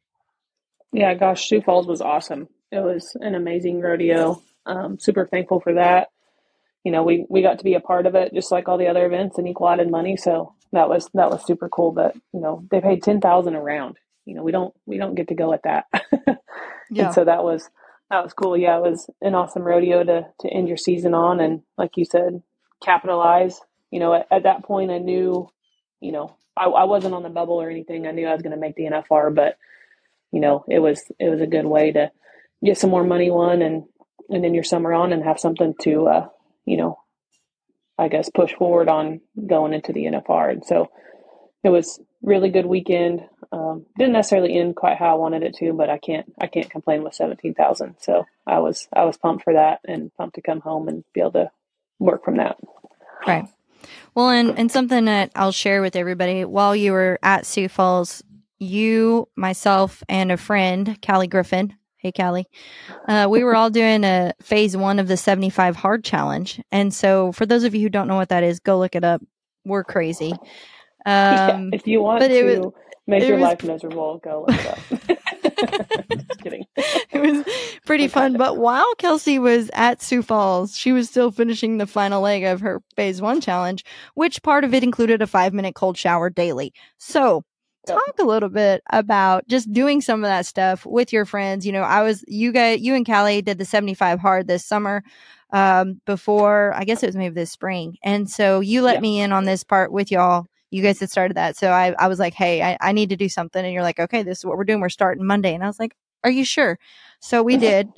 [0.92, 2.48] Yeah, gosh, Sioux Falls was awesome.
[2.74, 4.42] It was an amazing rodeo.
[4.66, 6.10] Um, super thankful for that.
[6.84, 8.88] You know, we, we got to be a part of it, just like all the
[8.88, 10.18] other events, and equal added money.
[10.18, 11.92] So that was that was super cool.
[11.92, 13.98] But you know, they paid ten thousand a round.
[14.26, 15.86] You know, we don't we don't get to go at that.
[16.90, 17.06] yeah.
[17.06, 17.70] And so that was
[18.10, 18.58] that was cool.
[18.58, 22.06] Yeah, it was an awesome rodeo to to end your season on, and like you
[22.06, 22.42] said,
[22.84, 23.62] capitalize.
[23.92, 25.48] You know, at, at that point, I knew,
[26.02, 28.08] you know, I, I wasn't on the bubble or anything.
[28.08, 29.58] I knew I was going to make the NFR, but
[30.32, 32.12] you know, it was it was a good way to
[32.64, 33.84] get some more money won and
[34.30, 36.28] and then your summer on and have something to uh,
[36.66, 36.98] you know
[37.98, 40.90] I guess push forward on going into the NFR and so
[41.64, 43.22] it was really good weekend.
[43.52, 46.70] Um, didn't necessarily end quite how I wanted it to but I can't I can't
[46.70, 50.62] complain with 17,000 so I was I was pumped for that and pumped to come
[50.62, 51.52] home and be able to
[52.00, 52.58] work from that.
[53.28, 53.48] Right.
[54.16, 58.24] Well and and something that I'll share with everybody while you were at Sioux Falls
[58.60, 62.50] you myself and a friend Callie Griffin Hey, Callie.
[63.08, 66.62] Uh, we were all doing a phase one of the 75 hard challenge.
[66.70, 69.06] And so, for those of you who don't know what that is, go look it
[69.06, 69.22] up.
[69.64, 70.34] We're crazy.
[70.34, 70.40] Um,
[71.06, 72.74] yeah, if you want to was,
[73.08, 76.10] make your was, life miserable, go look it up.
[76.12, 76.66] Just kidding.
[76.76, 77.46] it was
[77.86, 78.36] pretty fun.
[78.36, 82.60] But while Kelsie was at Sioux Falls, she was still finishing the final leg of
[82.60, 83.86] her phase one challenge,
[84.16, 86.74] which part of it included a five minute cold shower daily.
[86.98, 87.46] So,
[87.88, 91.66] talk a little bit about just doing some of that stuff with your friends.
[91.66, 95.04] You know, I was you guys, you and Callie did the 75 hard this summer
[95.54, 97.98] um, before, I guess it was maybe this spring.
[98.04, 99.02] And so you let yeah.
[99.02, 100.48] me in on this part with y'all.
[100.72, 101.56] You guys had started that.
[101.56, 103.64] So I, I was like, hey, I, I need to do something.
[103.64, 104.82] And you're like, okay, this is what we're doing.
[104.82, 105.54] We're starting Monday.
[105.54, 106.80] And I was like, are you sure?
[107.20, 107.90] So we did.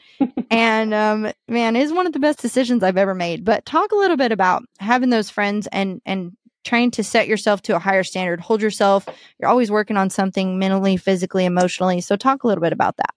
[0.52, 3.46] and um, man, it's one of the best decisions I've ever made.
[3.46, 6.36] But talk a little bit about having those friends and and
[6.66, 9.08] trying to set yourself to a higher standard, hold yourself.
[9.40, 12.02] You're always working on something mentally, physically, emotionally.
[12.02, 13.14] So talk a little bit about that.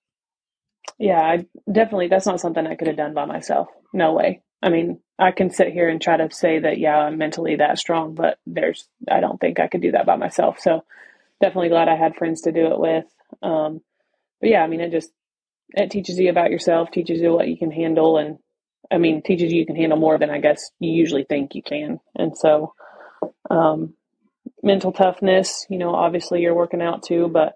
[0.99, 3.69] Yeah, I definitely that's not something I could have done by myself.
[3.93, 4.43] No way.
[4.63, 7.79] I mean, I can sit here and try to say that yeah, I'm mentally that
[7.79, 10.59] strong, but there's I don't think I could do that by myself.
[10.61, 10.85] So
[11.41, 13.05] definitely glad I had friends to do it with.
[13.43, 13.81] Um,
[14.41, 15.11] but yeah, I mean, it just
[15.71, 18.39] it teaches you about yourself, teaches you what you can handle, and
[18.91, 21.63] I mean, teaches you you can handle more than I guess you usually think you
[21.63, 22.01] can.
[22.17, 22.75] And so
[23.51, 23.95] um,
[24.63, 27.55] mental toughness, you know, obviously you're working out too, but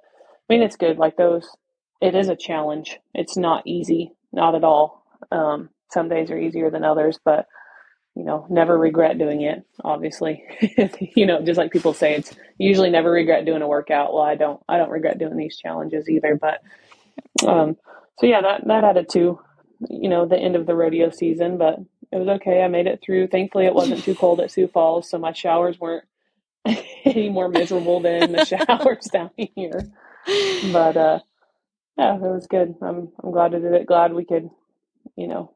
[0.51, 0.99] I mean, it's good.
[0.99, 1.49] Like those,
[2.01, 2.99] it is a challenge.
[3.15, 5.05] It's not easy, not at all.
[5.31, 7.47] Um, some days are easier than others, but
[8.15, 9.65] you know, never regret doing it.
[9.85, 10.45] Obviously,
[11.17, 14.13] you know, just like people say, it's usually never regret doing a workout.
[14.13, 16.39] Well, I don't, I don't regret doing these challenges either.
[16.41, 16.61] But,
[17.49, 17.77] um,
[18.19, 19.41] so yeah, that that added to,
[19.89, 21.59] you know, the end of the rodeo season.
[21.59, 21.79] But
[22.13, 22.63] it was okay.
[22.63, 23.29] I made it through.
[23.29, 26.05] Thankfully, it wasn't too cold at Sioux Falls, so my showers weren't
[27.05, 29.93] any more miserable than the showers down here.
[30.73, 31.21] But uh,
[31.99, 32.75] yeah, it was good.
[32.83, 33.87] I'm I'm glad I did it.
[33.87, 34.51] Glad we could,
[35.17, 35.53] you know,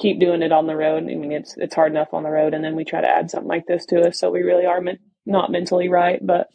[0.00, 1.04] keep doing it on the road.
[1.04, 3.30] I mean, it's it's hard enough on the road, and then we try to add
[3.30, 6.48] something like this to us, so we really are men- not mentally right, but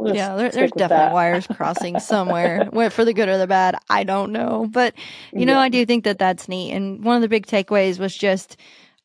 [0.00, 3.76] We'll yeah, there, there's definitely wires crossing somewhere, for the good or the bad.
[3.90, 4.94] I don't know, but
[5.32, 6.72] you know, I do think that that's neat.
[6.72, 8.56] And one of the big takeaways was just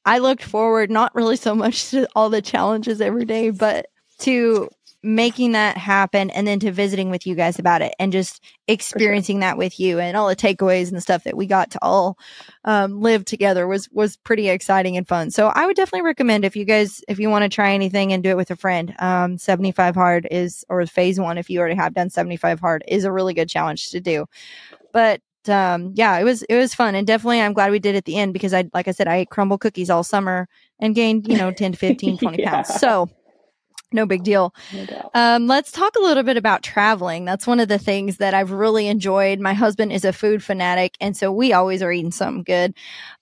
[0.06, 3.88] I looked forward not really so much to all the challenges every day, but
[4.20, 4.70] to
[5.06, 9.36] making that happen and then to visiting with you guys about it and just experiencing
[9.36, 9.42] sure.
[9.42, 12.18] that with you and all the takeaways and the stuff that we got to all
[12.66, 16.56] um, live together was was pretty exciting and fun so i would definitely recommend if
[16.56, 19.38] you guys if you want to try anything and do it with a friend um,
[19.38, 23.12] 75 hard is or phase one if you already have done 75 hard is a
[23.12, 24.26] really good challenge to do
[24.92, 28.06] but um, yeah, it was it was fun and definitely I'm glad we did at
[28.06, 30.48] the end because I like I said I ate Crumbl cookies all summer
[30.80, 32.50] and gained you know 10 to 15 20 yeah.
[32.50, 32.74] pounds.
[32.80, 33.10] So
[33.96, 34.54] No big deal.
[34.74, 37.26] No um, let's talk a little bit about traveling.
[37.26, 39.40] That's one of the things that I've really enjoyed.
[39.40, 42.74] My husband is a food fanatic, and so we always are eating something good.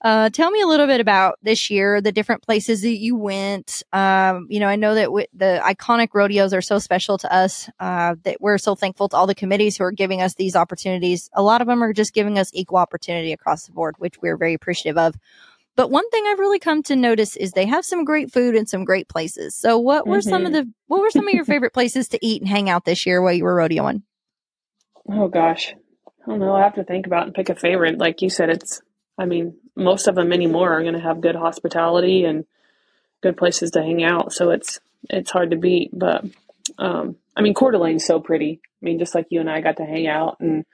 [0.02, 3.84] Uh, tell me a little bit about this year, the different places that you went.
[3.94, 7.70] Um, you know, I know that w- the iconic rodeos are so special to us
[7.80, 11.30] uh, that we're so thankful to all the committees who are giving us these opportunities.
[11.34, 14.38] A lot of them are just giving us equal opportunity across the board, which we're
[14.38, 15.16] very appreciative of.
[15.76, 18.70] But one thing I've really come to notice is they have some great food and
[18.70, 19.56] some great places.
[19.56, 20.30] So what were mm-hmm.
[20.30, 20.70] some of mm-hmm.
[20.70, 23.22] the what were some of your favorite places to eat and hang out this year
[23.22, 24.04] while you were rodeoing?
[25.10, 25.74] Oh gosh.
[26.26, 26.56] I don't know.
[26.56, 27.98] I have to think about and pick a favorite.
[27.98, 28.82] Like you said, it's
[29.18, 32.46] I mean, most of them anymore are gonna have good hospitality and
[33.22, 34.32] good places to hang out.
[34.32, 35.90] So it's it's hard to beat.
[35.92, 36.24] But
[36.78, 38.62] um I mean Coeur d'Alene's so pretty.
[38.64, 40.66] I mean, just like you and I got to hang out and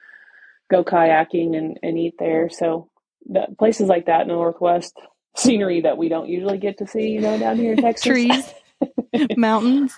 [0.69, 2.49] go kayaking and, and eat there.
[2.49, 2.89] So
[3.27, 4.97] that places like that in the Northwest,
[5.35, 8.05] scenery that we don't usually get to see, you know, down here in Texas.
[8.05, 8.53] Trees,
[9.37, 9.97] mountains.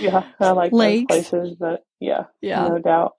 [0.00, 1.06] Yeah, I like lakes.
[1.08, 3.14] those places, but yeah, yeah, no doubt.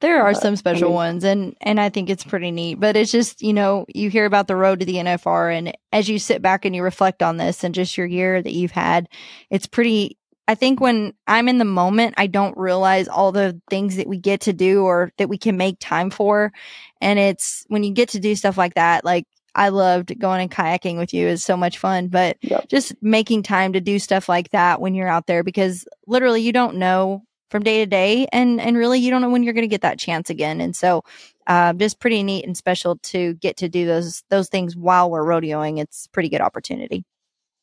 [0.00, 2.80] There are some special I mean, ones, and and I think it's pretty neat.
[2.80, 6.08] But it's just you know you hear about the road to the NFR, and as
[6.08, 9.08] you sit back and you reflect on this and just your year that you've had,
[9.50, 13.96] it's pretty I think when I'm in the moment, I don't realize all the things
[13.96, 16.52] that we get to do or that we can make time for.
[17.00, 20.50] And it's when you get to do stuff like that, like I loved going and
[20.50, 22.68] kayaking with you is so much fun, but yep.
[22.68, 26.52] just making time to do stuff like that when you're out there because literally you
[26.52, 29.62] don't know from day to day and and really you don't know when you're going
[29.62, 30.60] to get that chance again.
[30.60, 31.02] And so
[31.46, 35.24] uh, just pretty neat and special to get to do those those things while we're
[35.24, 35.80] rodeoing.
[35.80, 37.04] It's pretty good opportunity.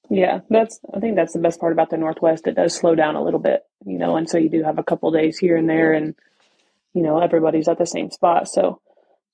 [0.10, 2.48] Yeah, that's I think that's the best part about the Northwest.
[2.48, 4.84] It does slow down a little bit, you know, and so you do have a
[4.84, 6.16] couple days here and there and
[6.94, 8.48] you know, everybody's at the same spot.
[8.48, 8.82] So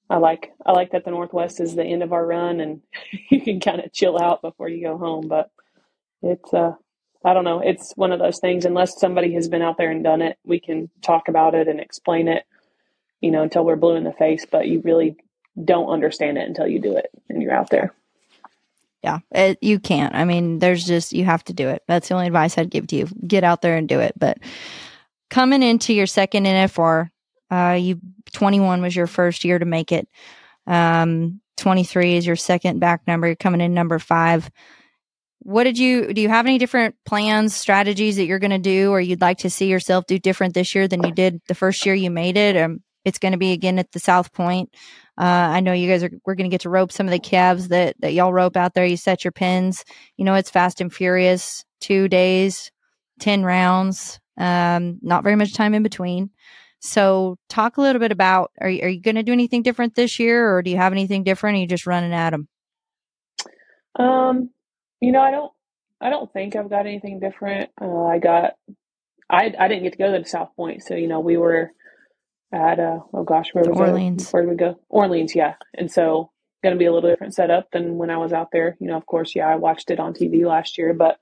[0.10, 2.82] I like I like that the Northwest is the end of our run and
[3.30, 5.52] you can kind of chill out before you go home, but
[6.22, 6.74] it's uh
[7.26, 10.04] I don't know, it's one of those things unless somebody has been out there and
[10.04, 12.46] done it, we can talk about it and explain it,
[13.22, 15.18] you know, until we're blue in the face, but you really
[15.64, 17.94] don't understand it until you do it and you're out there
[19.04, 20.14] yeah, it, you can't.
[20.14, 21.84] I mean, there's just, you have to do it.
[21.88, 23.08] That's the only advice I'd give to you.
[23.26, 24.14] Get out there and do it.
[24.18, 24.40] But
[25.30, 27.10] coming into your second NFR,
[27.52, 28.00] uh, you
[28.34, 30.08] 21 was your first year to make it.
[30.68, 33.28] Um, 23 is your second back number.
[33.28, 34.50] You're coming in number five.
[35.40, 36.22] What did you do?
[36.22, 39.50] You have any different plans, strategies that you're going to do, or you'd like to
[39.50, 42.58] see yourself do different this year than you did the first year you made it?
[42.58, 44.76] Um, it's going to be again at the South Point.
[45.20, 46.12] Uh, I know you guys are.
[46.26, 48.74] We're going to get to rope some of the calves that that y'all rope out
[48.74, 48.86] there.
[48.86, 49.84] You set your pins.
[50.16, 51.66] You know it's fast and furious.
[51.82, 52.72] Two days,
[53.20, 54.20] ten rounds.
[54.38, 56.30] Um, not very much time in between.
[56.80, 59.96] So, talk a little bit about are you, are you going to do anything different
[59.96, 61.58] this year, or do you have anything different?
[61.58, 62.48] Are you just running at them?
[63.98, 64.52] Um,
[65.02, 65.52] you know, I don't.
[66.00, 67.72] I don't think I've got anything different.
[67.82, 68.54] Uh, I got.
[69.30, 71.74] I I didn't get to go to South Point, so you know we were
[72.52, 74.32] at uh oh gosh where was Orleans.
[74.32, 74.80] Where did we go?
[74.90, 75.56] Orleans, yeah.
[75.76, 76.32] And so
[76.64, 78.76] going to be a little different setup than when I was out there.
[78.80, 81.18] You know, of course, yeah, I watched it on TV last year, but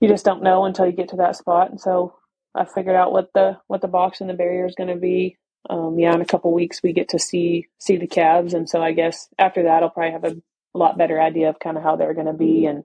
[0.00, 1.70] you just don't know until you get to that spot.
[1.70, 2.16] And so
[2.54, 5.36] I figured out what the what the box and the barrier is going to be.
[5.68, 8.80] Um, yeah, in a couple weeks we get to see see the calves, and so
[8.82, 10.36] I guess after that I'll probably have a,
[10.74, 12.84] a lot better idea of kind of how they're going to be and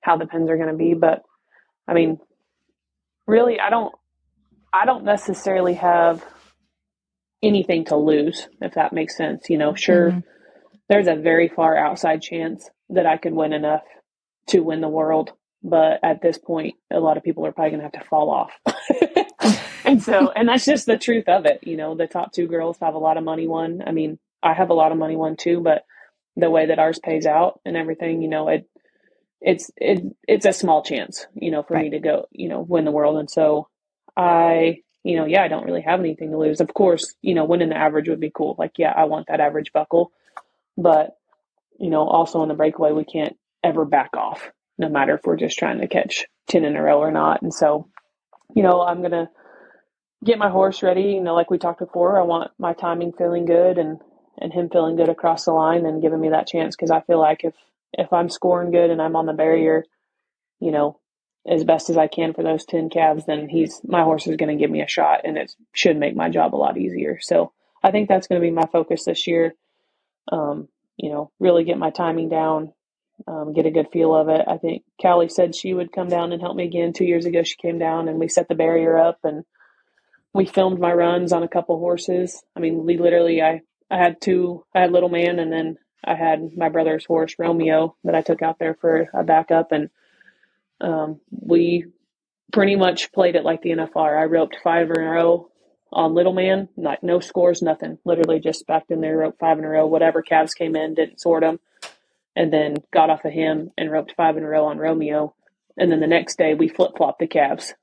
[0.00, 0.94] how the pins are going to be.
[0.94, 1.22] But
[1.86, 2.18] I mean,
[3.26, 3.94] really, I don't
[4.72, 6.24] I don't necessarily have
[7.42, 9.48] anything to lose, if that makes sense.
[9.48, 10.20] You know, sure, mm-hmm.
[10.88, 13.82] there's a very far outside chance that I could win enough
[14.48, 15.32] to win the world.
[15.62, 18.30] But at this point, a lot of people are probably going to have to fall
[18.30, 18.52] off.
[19.84, 21.60] and so, and that's just the truth of it.
[21.62, 23.82] You know, the top two girls have a lot of money won.
[23.86, 25.84] I mean, I have a lot of money won too, but
[26.36, 28.66] the way that ours pays out and everything, you know, it,
[29.42, 31.84] it's, it, it's a small chance, you know, for right.
[31.84, 33.18] me to go, you know, win the world.
[33.18, 33.68] And so
[34.16, 36.60] I you know, yeah, I don't really have anything to lose.
[36.60, 38.56] Of course, you know, winning the average would be cool.
[38.58, 40.12] Like, yeah, I want that average buckle.
[40.76, 41.16] But,
[41.78, 45.36] you know, also in the breakaway, we can't ever back off, no matter if we're
[45.36, 47.42] just trying to catch 10 in a row or not.
[47.42, 47.88] And so,
[48.54, 49.28] you know, I'm going to
[50.24, 51.02] get my horse ready.
[51.14, 54.00] You know, like we talked before, I want my timing feeling good and,
[54.38, 56.76] and him feeling good across the line and giving me that chance.
[56.76, 57.54] Cause I feel like if,
[57.94, 59.84] if I'm scoring good and I'm on the barrier,
[60.60, 60.99] you know,
[61.46, 64.56] as best as I can for those 10 calves, then he's, my horse is going
[64.56, 67.18] to give me a shot and it should make my job a lot easier.
[67.20, 69.54] So I think that's going to be my focus this year.
[70.30, 72.72] Um, you know, really get my timing down,
[73.26, 74.42] um, get a good feel of it.
[74.46, 76.92] I think Callie said she would come down and help me again.
[76.92, 79.44] Two years ago, she came down and we set the barrier up and
[80.34, 82.42] we filmed my runs on a couple horses.
[82.54, 86.14] I mean, we literally, I, I had two, I had Little Man and then I
[86.14, 89.72] had my brother's horse, Romeo, that I took out there for a backup.
[89.72, 89.88] And
[90.80, 91.86] um, we
[92.52, 94.20] pretty much played it like the NFR.
[94.20, 95.50] I roped five in a row
[95.92, 97.98] on Little Man, like no scores, nothing.
[98.04, 99.86] Literally just backed in there, roped five in a row.
[99.86, 101.60] Whatever calves came in, didn't sort them,
[102.36, 105.34] and then got off of him and roped five in a row on Romeo.
[105.78, 107.74] And then the next day we flip flopped the calves,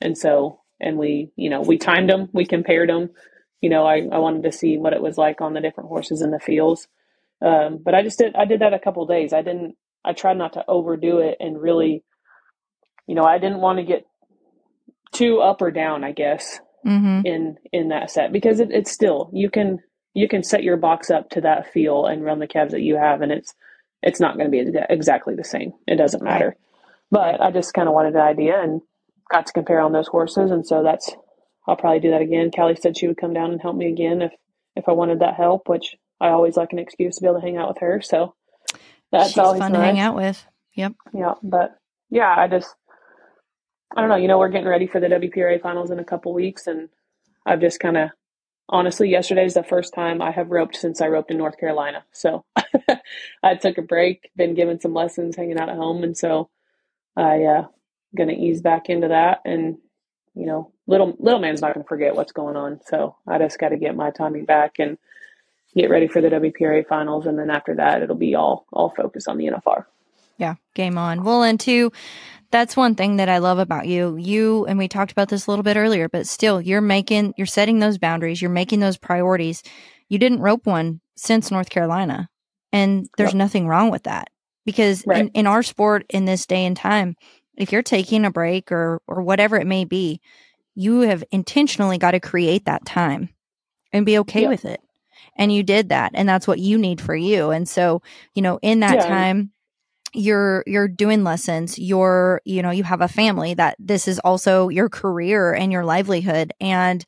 [0.00, 3.10] and so and we you know we timed them, we compared them.
[3.60, 6.22] You know, I, I wanted to see what it was like on the different horses
[6.22, 6.88] in the fields.
[7.42, 9.32] Um, but I just did I did that a couple days.
[9.32, 12.04] I didn't I tried not to overdo it and really,
[13.08, 14.06] you know, I didn't want to get
[15.10, 16.04] too up or down.
[16.04, 17.26] I guess mm-hmm.
[17.26, 19.80] in in that set because it, it's still you can
[20.14, 22.96] you can set your box up to that feel and run the calves that you
[22.96, 23.54] have, and it's
[24.02, 25.72] it's not going to be exactly the same.
[25.86, 26.56] It doesn't matter.
[27.10, 28.80] But I just kind of wanted an idea and
[29.30, 31.10] got to compare on those horses, and so that's
[31.66, 32.50] I'll probably do that again.
[32.54, 34.32] Callie said she would come down and help me again if
[34.76, 37.46] if I wanted that help, which I always like an excuse to be able to
[37.46, 38.00] hang out with her.
[38.00, 38.34] So
[39.10, 39.80] that's She's always fun nice.
[39.80, 40.44] to hang out with.
[40.74, 40.94] Yep.
[41.12, 41.76] Yeah, but
[42.10, 42.74] yeah, I just
[43.96, 44.16] I don't know.
[44.16, 46.88] You know, we're getting ready for the WPRA finals in a couple weeks, and
[47.46, 48.10] I've just kind of
[48.68, 52.04] honestly, yesterday is the first time I have roped since I roped in North Carolina.
[52.12, 52.44] So
[53.42, 56.50] I took a break, been given some lessons, hanging out at home, and so
[57.16, 57.66] I uh,
[58.16, 59.40] gonna ease back into that.
[59.44, 59.78] And
[60.34, 62.80] you know, little little man's not gonna forget what's going on.
[62.86, 64.98] So I just got to get my timing back and
[65.74, 69.28] get ready for the WPRA finals, and then after that, it'll be all all focus
[69.28, 69.84] on the NFR.
[70.36, 71.24] Yeah, game on.
[71.24, 71.90] Well, and two,
[72.50, 74.16] that's one thing that I love about you.
[74.16, 77.46] You and we talked about this a little bit earlier, but still, you're making, you're
[77.46, 79.62] setting those boundaries, you're making those priorities.
[80.08, 82.30] You didn't rope one since North Carolina,
[82.72, 84.30] and there's nothing wrong with that
[84.64, 85.20] because right.
[85.20, 87.16] in, in our sport in this day and time,
[87.56, 90.20] if you're taking a break or or whatever it may be,
[90.74, 93.28] you have intentionally got to create that time
[93.92, 94.80] and be okay with it.
[95.36, 97.50] And you did that, and that's what you need for you.
[97.50, 98.02] And so,
[98.34, 99.08] you know, in that yeah.
[99.08, 99.52] time
[100.14, 104.68] you're you're doing lessons you're you know you have a family that this is also
[104.68, 107.04] your career and your livelihood and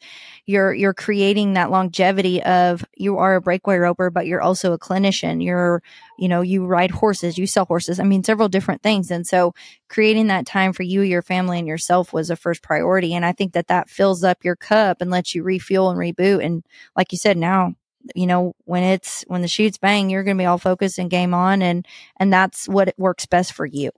[0.47, 4.79] you're you're creating that longevity of you are a breakaway roper but you're also a
[4.79, 5.43] clinician.
[5.43, 5.83] You're
[6.19, 9.11] you know you ride horses you sell horses i mean several different things.
[9.11, 9.55] And so
[9.89, 13.15] creating that time for you your family and yourself was a first priority.
[13.15, 16.45] And i think that that fills up your cup and lets you refuel and reboot.
[16.45, 16.65] And
[16.97, 17.75] like you said now
[18.15, 21.11] you know when it's when the chutes bang you're going to be all focused and
[21.11, 21.87] game on and
[22.19, 23.91] and that's what works best for you.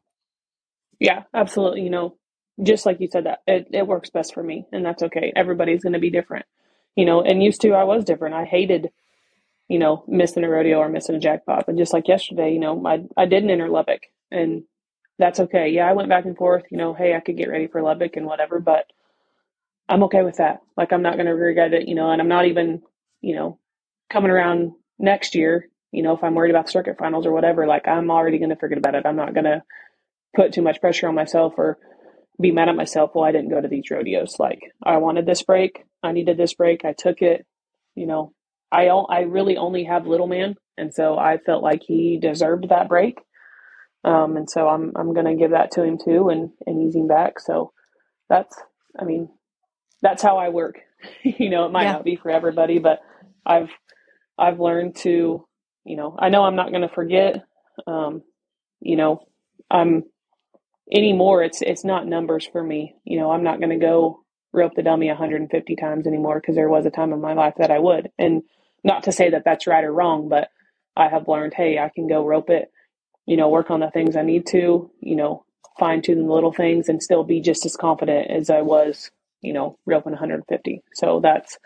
[0.99, 2.17] Yeah absolutely you know
[2.63, 5.83] just like you said that it, it works best for me and that's okay everybody's
[5.83, 6.47] going to be different
[6.97, 8.91] you know and used to i was different i hated
[9.69, 12.85] you know missing a rodeo or missing a jackpot but just like yesterday you know
[12.87, 14.65] i, I didn't enter lubbock and
[15.19, 17.67] that's okay yeah i went back and forth you know hey i could get ready
[17.67, 18.87] for lubbock and whatever but
[19.89, 22.29] i'm okay with that like i'm not going to regret it you know and i'm
[22.29, 22.83] not even
[23.21, 23.59] you know
[24.11, 27.67] coming around next year, you know, if I'm worried about the circuit finals or whatever,
[27.67, 29.07] like I'm already going to forget about it.
[29.07, 29.63] I'm not going to
[30.35, 31.79] put too much pressure on myself or
[32.41, 33.11] be mad at myself.
[33.15, 34.37] Well, I didn't go to these rodeos.
[34.39, 35.85] Like I wanted this break.
[36.03, 36.85] I needed this break.
[36.85, 37.47] I took it.
[37.95, 38.33] You know,
[38.71, 42.89] I I really only have little man, and so I felt like he deserved that
[42.89, 43.19] break.
[44.05, 46.97] Um, and so I'm I'm going to give that to him too, and and ease
[46.97, 47.39] him back.
[47.39, 47.73] So
[48.31, 48.57] that's
[48.99, 49.29] I mean,
[50.01, 50.77] that's how I work.
[51.23, 51.93] you know, it might yeah.
[51.93, 53.01] not be for everybody, but
[53.45, 53.71] I've
[54.43, 55.47] I've learned to,
[55.85, 57.45] you know, I know I'm not going to forget.
[57.89, 58.25] Um,
[58.81, 59.27] you know,
[59.71, 60.05] I'm
[60.93, 61.45] anymore.
[61.45, 62.97] It's it's not numbers for me.
[63.05, 64.21] You know, I'm not going to go
[64.53, 67.73] rope the dummy 150 times anymore because there was a time in my life that
[67.73, 68.11] I would.
[68.19, 68.43] And
[68.85, 70.49] not to say that that's right or wrong, but
[70.97, 72.71] I have learned, hey, I can go rope it.
[73.27, 74.91] You know, work on the things I need to.
[75.01, 75.45] You know,
[75.79, 79.11] fine tune the little things and still be just as confident as I was.
[79.43, 80.83] You know, roping 150.
[80.95, 81.59] So that's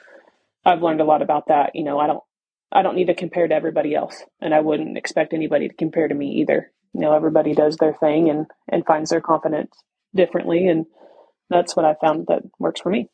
[0.65, 1.73] I've learned a lot about that.
[1.75, 2.25] You know, I don't
[2.73, 6.09] I don't need to compare to everybody else, and I wouldn't expect anybody to compare
[6.09, 6.73] to me either.
[6.93, 9.73] You know, everybody does their thing and and finds their confidence
[10.15, 10.87] differently, and
[11.49, 13.09] that's what I found that works for me.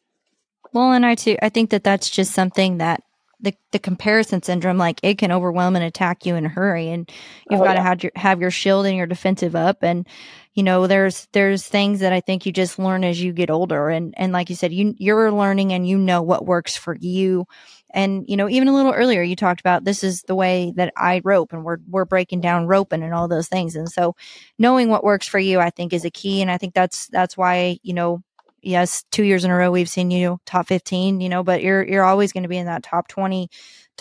[0.72, 3.02] Well, and I too, I think that that's just something that
[3.42, 7.10] the the comparison syndrome, like it can overwhelm and attack you in a hurry, and
[7.50, 10.06] you've oh, got to have your have your shield and your defensive up, and
[10.54, 13.88] you know there's there's things that I think you just learn as you get older,
[13.90, 17.46] and and like you said, you you're learning and you know what works for you
[17.92, 20.92] and, you know, even a little earlier, you talked about this is the way that
[20.96, 23.76] I rope and we're, we're breaking down roping and all those things.
[23.76, 24.16] And so
[24.58, 26.42] knowing what works for you, I think is a key.
[26.42, 28.22] And I think that's, that's why, you know,
[28.62, 31.82] yes, two years in a row, we've seen you top 15, you know, but you're,
[31.86, 33.50] you're always going to be in that top 20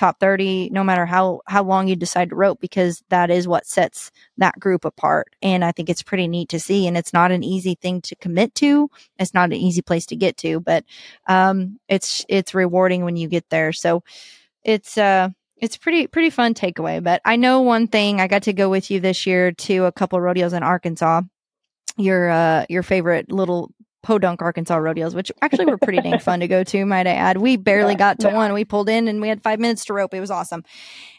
[0.01, 3.67] top 30 no matter how how long you decide to rope because that is what
[3.67, 5.35] sets that group apart.
[5.43, 8.15] And i think it's pretty neat to see and it's not an easy thing to
[8.15, 8.89] commit to.
[9.19, 10.85] It's not an easy place to get to but
[11.27, 13.71] um it's it's rewarding when you get there.
[13.73, 14.03] So
[14.63, 17.03] it's uh it's pretty pretty fun takeaway.
[17.03, 19.91] But i know one thing i got to go with you this year to a
[19.91, 21.21] couple rodeos in arkansas.
[21.97, 23.69] Your uh your favorite little
[24.03, 27.37] Podunk, Arkansas rodeos, which actually were pretty dang fun to go to, might I add.
[27.37, 28.35] We barely Yeah, got to yeah.
[28.35, 28.53] one.
[28.53, 30.13] We pulled in and we had five minutes to rope.
[30.13, 30.63] It was awesome.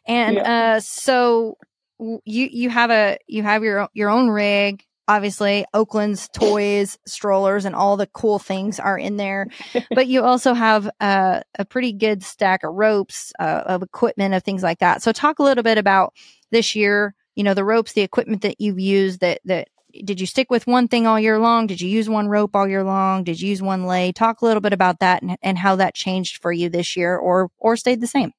[0.07, 0.75] And Yeah.
[0.77, 1.57] uh, so
[1.99, 4.85] you you have a you have your your own rig.
[5.09, 9.49] Obviously, Oaklynn's toys, strollers, and all the cool things are in there.
[9.91, 14.43] but you also have uh, a pretty good stack of ropes, uh, of equipment, of
[14.45, 15.03] things like that.
[15.03, 16.15] So, talk a little bit about
[16.51, 17.15] this year.
[17.35, 19.21] You know, the ropes, the equipment that you've used.
[19.21, 19.69] That that
[20.05, 21.67] did you stick with one thing all year long?
[21.67, 23.25] Did you use one rope all year long?
[23.25, 24.13] Did you use one lay?
[24.13, 27.17] Talk a little bit about that and, and how that changed for you this year,
[27.17, 28.33] or or stayed the same.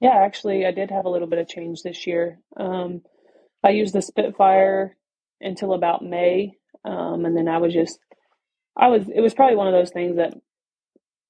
[0.00, 2.40] Yeah, actually, I did have a little bit of change this year.
[2.56, 3.02] Um,
[3.62, 4.96] I used the Spitfire
[5.42, 7.98] until about May, um, and then I was just,
[8.74, 10.34] I was, it was probably one of those things that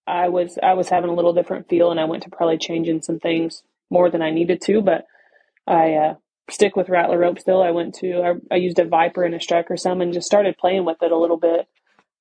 [0.06, 3.02] I was, I was having a little different feel, and I went to probably changing
[3.02, 5.04] some things more than I needed to, but
[5.66, 6.14] I uh,
[6.50, 7.62] stick with Rattler rope still.
[7.62, 10.58] I went to, I, I used a Viper and a Striker some, and just started
[10.58, 11.66] playing with it a little bit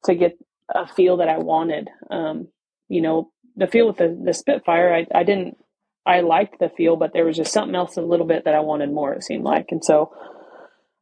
[0.06, 0.38] to get
[0.74, 1.90] a feel that I wanted.
[2.10, 2.48] Um,
[2.88, 5.58] you know, the feel with the the Spitfire, I, I didn't
[6.06, 8.62] I liked the feel, but there was just something else a little bit that I
[8.62, 9.14] wanted more.
[9.14, 10.12] It seemed like, and so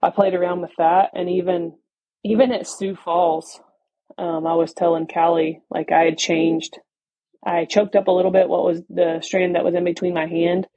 [0.02, 1.12] I played around with that.
[1.14, 1.76] And even
[2.24, 3.60] even at Sioux Falls,
[4.18, 6.78] um, I was telling Callie like I had changed.
[7.46, 8.50] I choked up a little bit.
[8.50, 10.68] What was the strand that was in between my hand,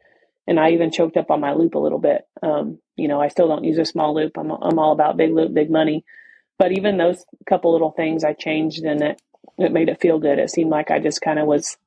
[0.50, 2.22] and I even choked up on my loop a little bit.
[2.42, 4.36] Um, you know, I still don't use a small loop.
[4.36, 6.04] I'm I'm all about big loop, big money.
[6.58, 9.22] But even those couple little things I changed, and it
[9.58, 10.40] it made it feel good.
[10.40, 11.78] It seemed like I just kind of was,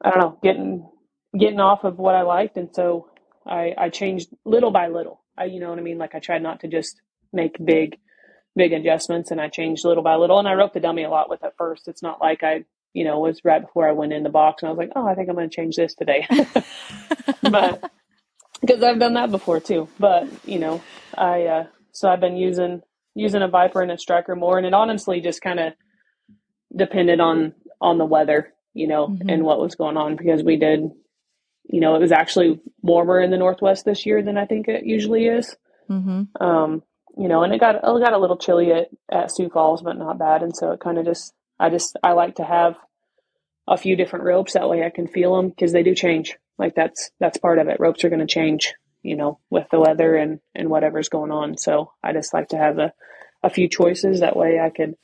[0.00, 0.88] I don't know, getting
[1.36, 3.10] getting off of what I liked, and so
[3.44, 5.24] I I changed little by little.
[5.36, 5.98] I you know what I mean.
[5.98, 7.00] Like I tried not to just
[7.32, 7.98] make big
[8.54, 10.38] big adjustments, and I changed little by little.
[10.38, 11.88] And I roped the dummy a lot with it first.
[11.88, 12.64] It's not like I
[12.96, 15.06] you know was right before I went in the box, and I was like, oh,
[15.06, 16.26] I think I'm going to change this today,
[17.42, 17.90] but
[18.60, 19.88] because I've done that before too.
[19.98, 20.82] But you know,
[21.16, 22.82] I uh, so I've been using
[23.14, 25.72] using a Viper and a Striker more, and it honestly just kind of
[26.74, 29.30] depended on on the weather, you know, Mhm.
[29.32, 30.90] and what was going on because we did,
[31.64, 34.84] you know, it was actually warmer in the Northwest this year than I think it
[34.84, 35.54] usually is.
[35.90, 36.42] Mm-hmm.
[36.42, 36.82] Um,
[37.18, 39.96] you know, and it got it got a little chilly at, at Sioux Falls, but
[39.98, 40.42] not bad.
[40.42, 42.76] And so it kind of just, I just, I like to have
[43.68, 46.36] a few different ropes that way I can feel them because they do change.
[46.58, 47.80] Like that's that's part of it.
[47.80, 51.58] Ropes are going to change, you know, with the weather and and whatever's going on.
[51.58, 52.92] So I just like to have a
[53.42, 54.94] a few choices that way I could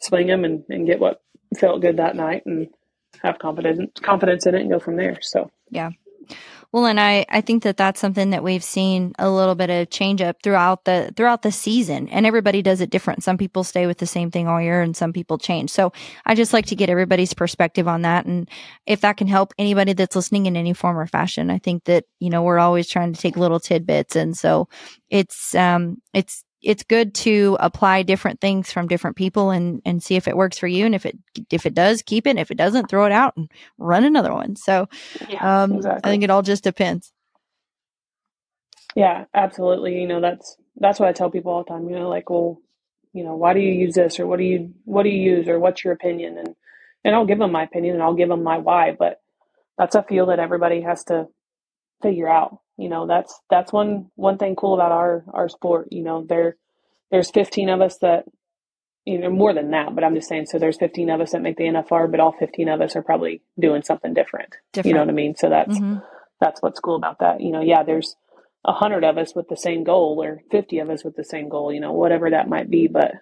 [0.00, 1.20] swing them and, and get what
[1.58, 2.68] felt good that night and
[3.22, 5.18] have confidence confidence in it and go from there.
[5.22, 5.50] So
[6.72, 9.90] Well, and I, I think that that's something that we've seen a little bit of
[9.90, 13.22] change up throughout the throughout the season, and everybody does it different.
[13.22, 15.70] Some people stay with the same thing all year, and some people change.
[15.70, 15.92] So
[16.26, 18.48] I just like to get everybody's perspective on that, and
[18.86, 22.04] if that can help anybody that's listening in any form or fashion, I think that
[22.20, 24.68] you know we're always trying to take little tidbits, and so
[25.10, 30.16] it's um it's it's good to apply different things from different people and and see
[30.16, 31.18] if it works for you, and if it
[31.50, 32.32] if it does, keep it.
[32.32, 34.56] And if it doesn't, throw it out and run another one.
[34.56, 34.86] So.
[35.28, 36.02] yeah, Um, exactly.
[36.02, 37.12] I think it all just depends.
[38.96, 40.00] Yeah, absolutely.
[40.00, 41.88] You know, that's that's what I tell people all the time.
[41.88, 42.60] You know, like, well,
[43.14, 45.48] you know, why do you use this, or what do you what do you use,
[45.48, 46.38] or what's your opinion?
[46.38, 46.54] And
[47.04, 48.92] and I'll give them my opinion, and I'll give them my why.
[48.98, 49.20] But
[49.78, 51.28] that's a feel that everybody has to
[52.02, 52.58] figure out.
[52.76, 55.88] You know, that's that's one one thing cool about our our sport.
[55.90, 56.56] You know, there
[57.10, 58.24] there's 15 of us that
[59.04, 60.46] you know more than that, but I'm just saying.
[60.46, 63.02] So there's 15 of us that make the NFR, but all 15 of us are
[63.02, 64.56] probably doing something different.
[64.72, 64.86] Different.
[64.88, 65.36] You know what I mean?
[65.36, 66.02] So that's Mhm.
[66.40, 67.40] that's what's cool about that.
[67.40, 68.16] You know, yeah, there's
[68.64, 71.48] a hundred of us with the same goal or 50 of us with the same
[71.50, 73.12] goal, you know, whatever that might be, but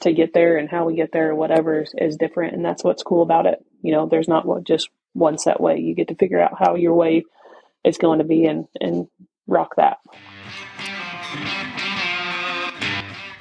[0.00, 2.54] to get there and how we get there or whatever is, is different.
[2.54, 3.64] And that's what's cool about it.
[3.82, 5.78] You know, there's not just one set way.
[5.78, 7.24] You get to figure out how your way
[7.84, 9.06] is going to be and, and
[9.46, 9.98] rock that.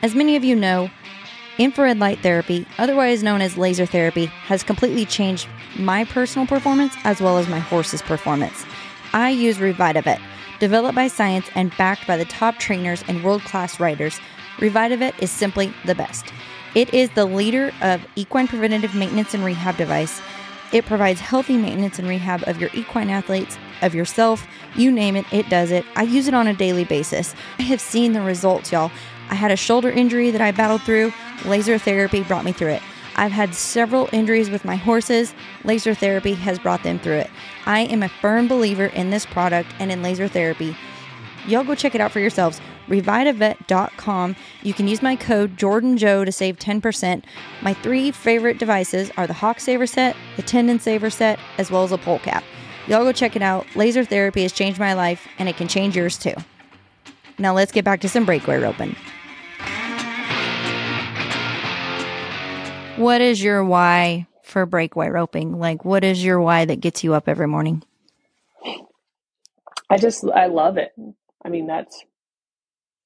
[0.02, 0.90] As many of you know,
[1.58, 7.22] infrared light therapy, otherwise known as laser therapy, has completely changed my personal performance as
[7.22, 8.66] well as my horse's performance.
[9.14, 10.20] I use Revitavet,
[10.60, 14.20] developed by science and backed by the top trainers and world class riders.
[14.58, 16.26] Revitavet is simply the best.
[16.74, 20.22] It is the leader of equine preventative maintenance and rehab device.
[20.72, 25.26] It provides healthy maintenance and rehab of your equine athletes, of yourself, you name it,
[25.32, 25.86] it does it.
[25.96, 27.36] I use it on a daily basis.
[27.60, 28.92] I have seen the results, y'all.
[29.30, 31.14] I had a shoulder injury that I battled through.
[31.46, 32.82] Laser therapy brought me through it.
[33.16, 35.34] I've had several injuries with my horses.
[35.64, 37.30] Laser therapy has brought them through it.
[37.66, 40.76] I am a firm believer in this product and in laser therapy.
[41.48, 42.62] Y'all go check it out for yourselves.
[42.88, 44.36] Revitavet.com.
[44.64, 47.24] You can use my code JordanJo to save 10%.
[47.62, 51.84] My three favorite devices are the Hock Saver set, the Tendon Saver set, as well
[51.84, 52.44] as a poll cap.
[52.88, 53.66] Y'all go check it out.
[53.76, 56.36] Laser therapy has changed my life and it can change yours too.
[57.38, 58.96] Now let's get back to some breakaway roping.
[63.02, 65.60] what is your why for breakaway roping?
[65.60, 67.84] Like, what is your why that gets you up every morning?
[69.90, 70.92] I just, I love it.
[71.44, 72.04] I mean, that's,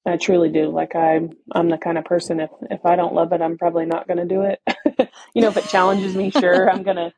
[0.06, 0.70] I truly do.
[0.70, 3.86] Like I'm, I'm the kind of person, if, if I don't love it, I'm probably
[3.86, 4.60] not going to do it.
[5.34, 7.12] you know, if it challenges me, sure, I'm going to,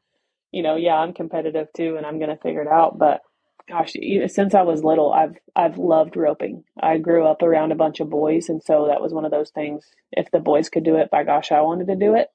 [0.59, 2.99] you know, yeah, I'm competitive too, and I'm going to figure it out.
[2.99, 3.21] But
[3.69, 3.93] gosh,
[4.27, 6.65] since I was little, I've I've loved roping.
[6.83, 9.51] I grew up around a bunch of boys, and so that was one of those
[9.51, 9.85] things.
[10.11, 12.27] If the boys could do it, by gosh, I wanted to do it.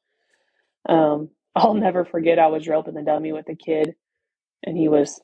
[0.87, 2.39] Um, I'll never forget.
[2.39, 3.93] I was roping the dummy with a kid,
[4.63, 5.19] and he was,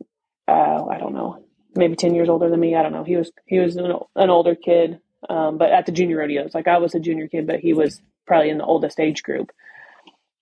[0.49, 1.41] uh, I don't know,
[1.77, 2.75] maybe ten years older than me.
[2.75, 3.05] I don't know.
[3.05, 6.67] He was he was an, an older kid, um, but at the junior rodeos, like
[6.67, 9.51] I was a junior kid, but he was probably in the oldest age group,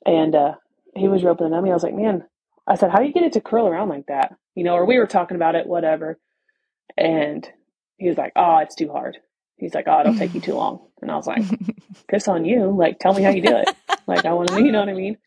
[0.07, 0.55] and uh,
[0.95, 1.69] he was roping the dummy.
[1.69, 2.23] I was like, man,
[2.68, 4.36] I said, how do you get it to curl around like that?
[4.55, 6.20] You know, or we were talking about it, whatever,
[6.97, 7.47] and
[7.97, 9.18] he was like, oh, it's too hard.
[9.57, 10.88] He's like, oh, it'll take you too long.
[11.01, 11.43] And I was like,
[12.09, 12.76] piss on you.
[12.78, 13.70] Like, tell me how you do it.
[14.07, 15.18] like, I want to, you know what I mean?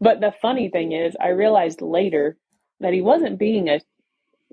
[0.00, 2.36] But the funny thing is, I realized later
[2.80, 3.80] that he wasn't being a,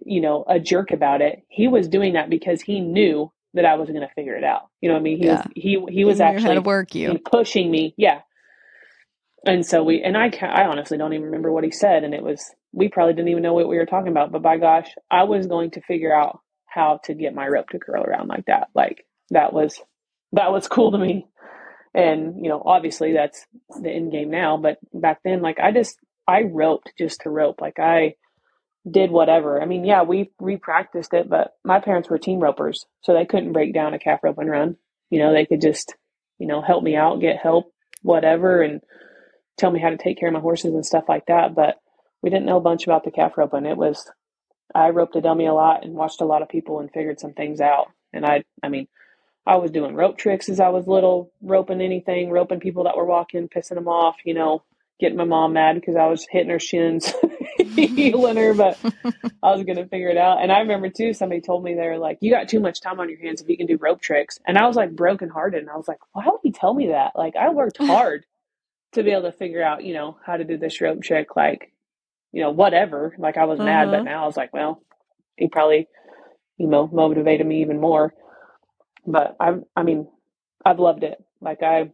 [0.06, 1.44] you know, a jerk about it.
[1.48, 4.70] He was doing that because he knew that I was going to figure it out.
[4.82, 5.18] You know what I mean?
[5.18, 5.36] He yeah.
[5.38, 7.94] was he he was actually to work you pushing me.
[7.98, 8.22] Yeah.
[9.48, 12.22] And so we and I I honestly don't even remember what he said, and it
[12.22, 12.44] was
[12.74, 14.32] we probably didn't even know what we were talking about.
[14.32, 17.80] But by gosh, I was going to figure out how to get my rope to
[17.80, 18.68] curl around like that.
[18.76, 19.82] Like that was
[20.34, 21.28] that was cool to me.
[21.94, 23.46] And you know, obviously that's
[23.82, 24.58] the end game now.
[24.58, 27.62] But back then, like I just I roped just to rope.
[27.62, 28.16] Like I
[28.90, 29.62] did whatever.
[29.62, 33.26] I mean, yeah, we we practiced it, but my parents were team ropers, so they
[33.26, 34.76] couldn't break down a calf rope and run.
[35.10, 35.96] You know, they could just,
[36.38, 37.72] you know, help me out, get help,
[38.02, 38.82] whatever, and
[39.58, 41.56] tell me how to take care of my horses and stuff like that.
[41.56, 41.80] But
[42.22, 43.66] we didn't know a bunch about the calf roping.
[43.66, 44.10] It was
[44.76, 47.34] I roped a dummy a lot and watched a lot of people and figured some
[47.34, 47.88] things out.
[48.14, 48.88] And I, I mean,
[49.46, 53.06] I was doing rope tricks as I was little, roping anything, roping people that were
[53.06, 54.64] walking, pissing them off, you know,
[55.00, 57.14] getting my mom mad because I was hitting her shins,
[57.76, 58.78] heeling her, but
[59.44, 60.42] I was going to figure it out.
[60.44, 63.00] And I remember too, somebody told me they were like, you got too much time
[63.00, 64.40] on your hands if you can do rope tricks.
[64.48, 65.62] And I was like broken hearted.
[65.62, 67.14] And I was like, why would he tell me that?
[67.16, 68.26] Like I worked hard
[68.98, 71.36] to be able to figure out, you know, how to do this rope trick.
[71.36, 71.72] Like,
[72.32, 73.16] you know, whatever.
[73.18, 73.66] Like I was uh-huh.
[73.66, 74.04] mad, but uh-huh.
[74.04, 74.84] now I was like, well,
[75.38, 75.88] he probably,
[76.58, 78.14] you know, motivated me even more.
[79.06, 80.08] But I, I mean,
[80.66, 81.24] I've loved it.
[81.40, 81.92] Like I,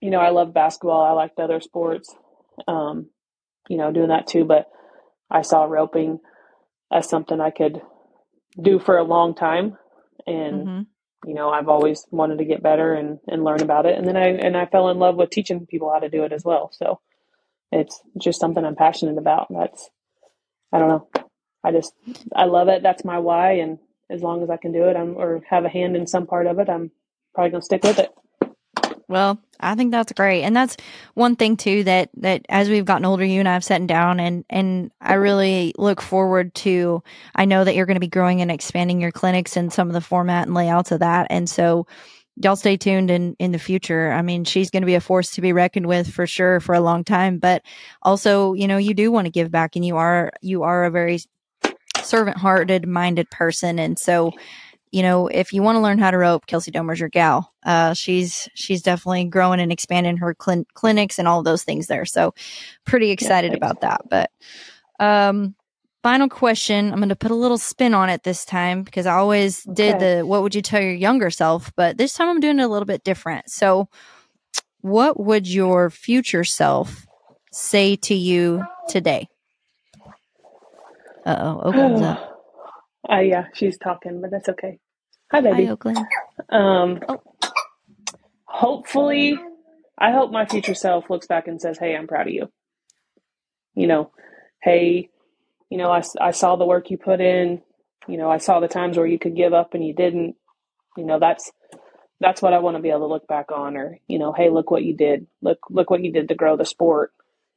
[0.00, 1.04] you know, I love basketball.
[1.04, 2.14] I liked other sports,
[2.66, 3.10] um,
[3.68, 4.44] you know, doing that too.
[4.44, 4.66] But
[5.30, 6.18] I saw roping
[6.92, 7.80] as something I could
[8.60, 9.76] do for a long time,
[10.26, 10.80] and mm-hmm.
[11.26, 13.98] You know, I've always wanted to get better and and learn about it.
[13.98, 16.32] And then I and I fell in love with teaching people how to do it
[16.32, 16.70] as well.
[16.72, 17.00] So
[17.72, 19.48] it's just something I'm passionate about.
[19.50, 19.90] That's
[20.72, 21.08] I don't know.
[21.64, 21.94] I just
[22.34, 22.82] I love it.
[22.82, 23.78] That's my why, and
[24.10, 26.46] as long as I can do it, I'm or have a hand in some part
[26.46, 26.90] of it, I'm
[27.34, 28.10] probably gonna stick with it.
[29.08, 30.42] Well, I think that's great.
[30.42, 30.76] And that's
[31.14, 34.20] one thing too that that as we've gotten older, you and I have sat down
[34.20, 37.02] and and I really look forward to
[37.34, 39.94] I know that you're going to be growing and expanding your clinics and some of
[39.94, 41.28] the format and layouts of that.
[41.30, 41.86] And so
[42.36, 44.12] y'all stay tuned in in the future.
[44.12, 46.74] I mean, she's going to be a force to be reckoned with for sure for
[46.74, 47.62] a long time, but
[48.02, 50.90] also, you know, you do want to give back and you are you are a
[50.90, 51.18] very
[52.02, 54.32] servant hearted minded person and so
[54.90, 57.52] you know, if you want to learn how to rope, Kelsie Domer's your gal.
[57.64, 62.04] Uh, she's she's definitely growing and expanding her cl- clinics and all those things there.
[62.04, 62.34] So,
[62.84, 64.02] pretty excited yeah, about that.
[64.08, 64.30] But
[64.98, 65.54] um,
[66.02, 69.14] final question, I'm going to put a little spin on it this time because I
[69.14, 69.74] always okay.
[69.74, 72.64] did the what would you tell your younger self, but this time I'm doing it
[72.64, 73.50] a little bit different.
[73.50, 73.88] So,
[74.80, 77.06] what would your future self
[77.52, 79.28] say to you today?
[81.26, 82.34] Uh oh, opens up.
[83.10, 84.78] Uh, yeah, she's talking, but that's okay.
[85.30, 85.66] Hi, baby.
[85.66, 85.96] Hi, Oaklynn.
[86.50, 87.22] Um, oh.
[88.44, 89.38] Hopefully,
[89.98, 92.50] I hope my future self looks back and says, "Hey, I'm proud of you."
[93.74, 94.10] You know,
[94.62, 95.10] hey,
[95.70, 97.62] you know, I, I saw the work you put in.
[98.06, 100.36] You know, I saw the times where you could give up and you didn't.
[100.96, 101.52] You know, that's
[102.20, 104.50] that's what I want to be able to look back on, or you know, hey,
[104.50, 105.26] look what you did.
[105.42, 107.12] Look look what you did to grow the sport.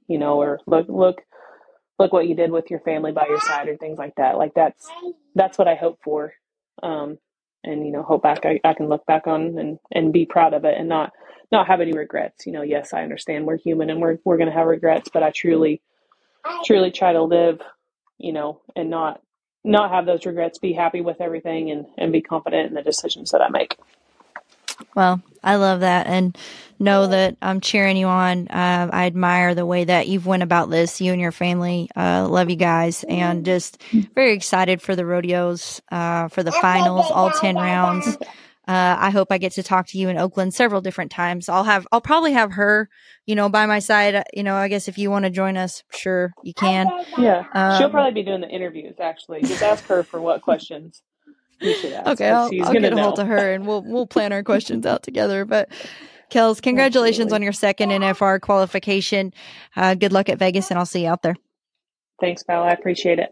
[0.07, 1.21] You know, or look look
[2.01, 4.37] look what you did with your family by your side or things like that.
[4.37, 4.89] Like that's
[5.35, 6.33] that's what I hope for.
[6.83, 7.19] Um,
[7.63, 10.55] and you know, hope back I, I can look back on and, and be proud
[10.55, 11.13] of it and not
[11.51, 12.47] not have any regrets.
[12.47, 15.31] You know, yes, I understand we're human and we're we're gonna have regrets, but I
[15.31, 15.81] truly
[16.65, 17.61] truly try to live,
[18.19, 19.21] you know, and not
[19.65, 23.31] not have those regrets, be happy with everything and, and be confident in the decisions
[23.31, 23.77] that I make.
[24.95, 26.37] Well, I love that and
[26.79, 28.47] know that I'm cheering you on.
[28.47, 31.89] Uh, I admire the way that you've went about this, you and your family.
[31.95, 33.81] Uh, love you guys and just
[34.15, 38.17] very excited for the rodeos, uh, for the finals, all 10 rounds.
[38.67, 41.49] Uh, I hope I get to talk to you in Oaklynn several different times.
[41.49, 42.89] I'll have, I'll probably have her,
[43.25, 44.23] you know, by my side.
[44.33, 46.87] You know, I guess if you want to join us, sure you can.
[47.17, 48.95] Yeah, um, she'll probably be doing the interviews.
[48.99, 51.01] Actually, just ask her for what questions
[51.67, 52.07] you should ask.
[52.07, 55.03] Okay, I'll, I'll get a hold of her and we'll we'll plan our questions out
[55.03, 55.45] together.
[55.45, 55.69] But
[56.29, 57.35] Kels, congratulations Absolutely.
[57.35, 59.33] on your second NFR qualification.
[59.75, 61.35] Uh, good luck at Vegas, and I'll see you out there.
[62.19, 62.63] Thanks, Val.
[62.63, 63.31] I appreciate it.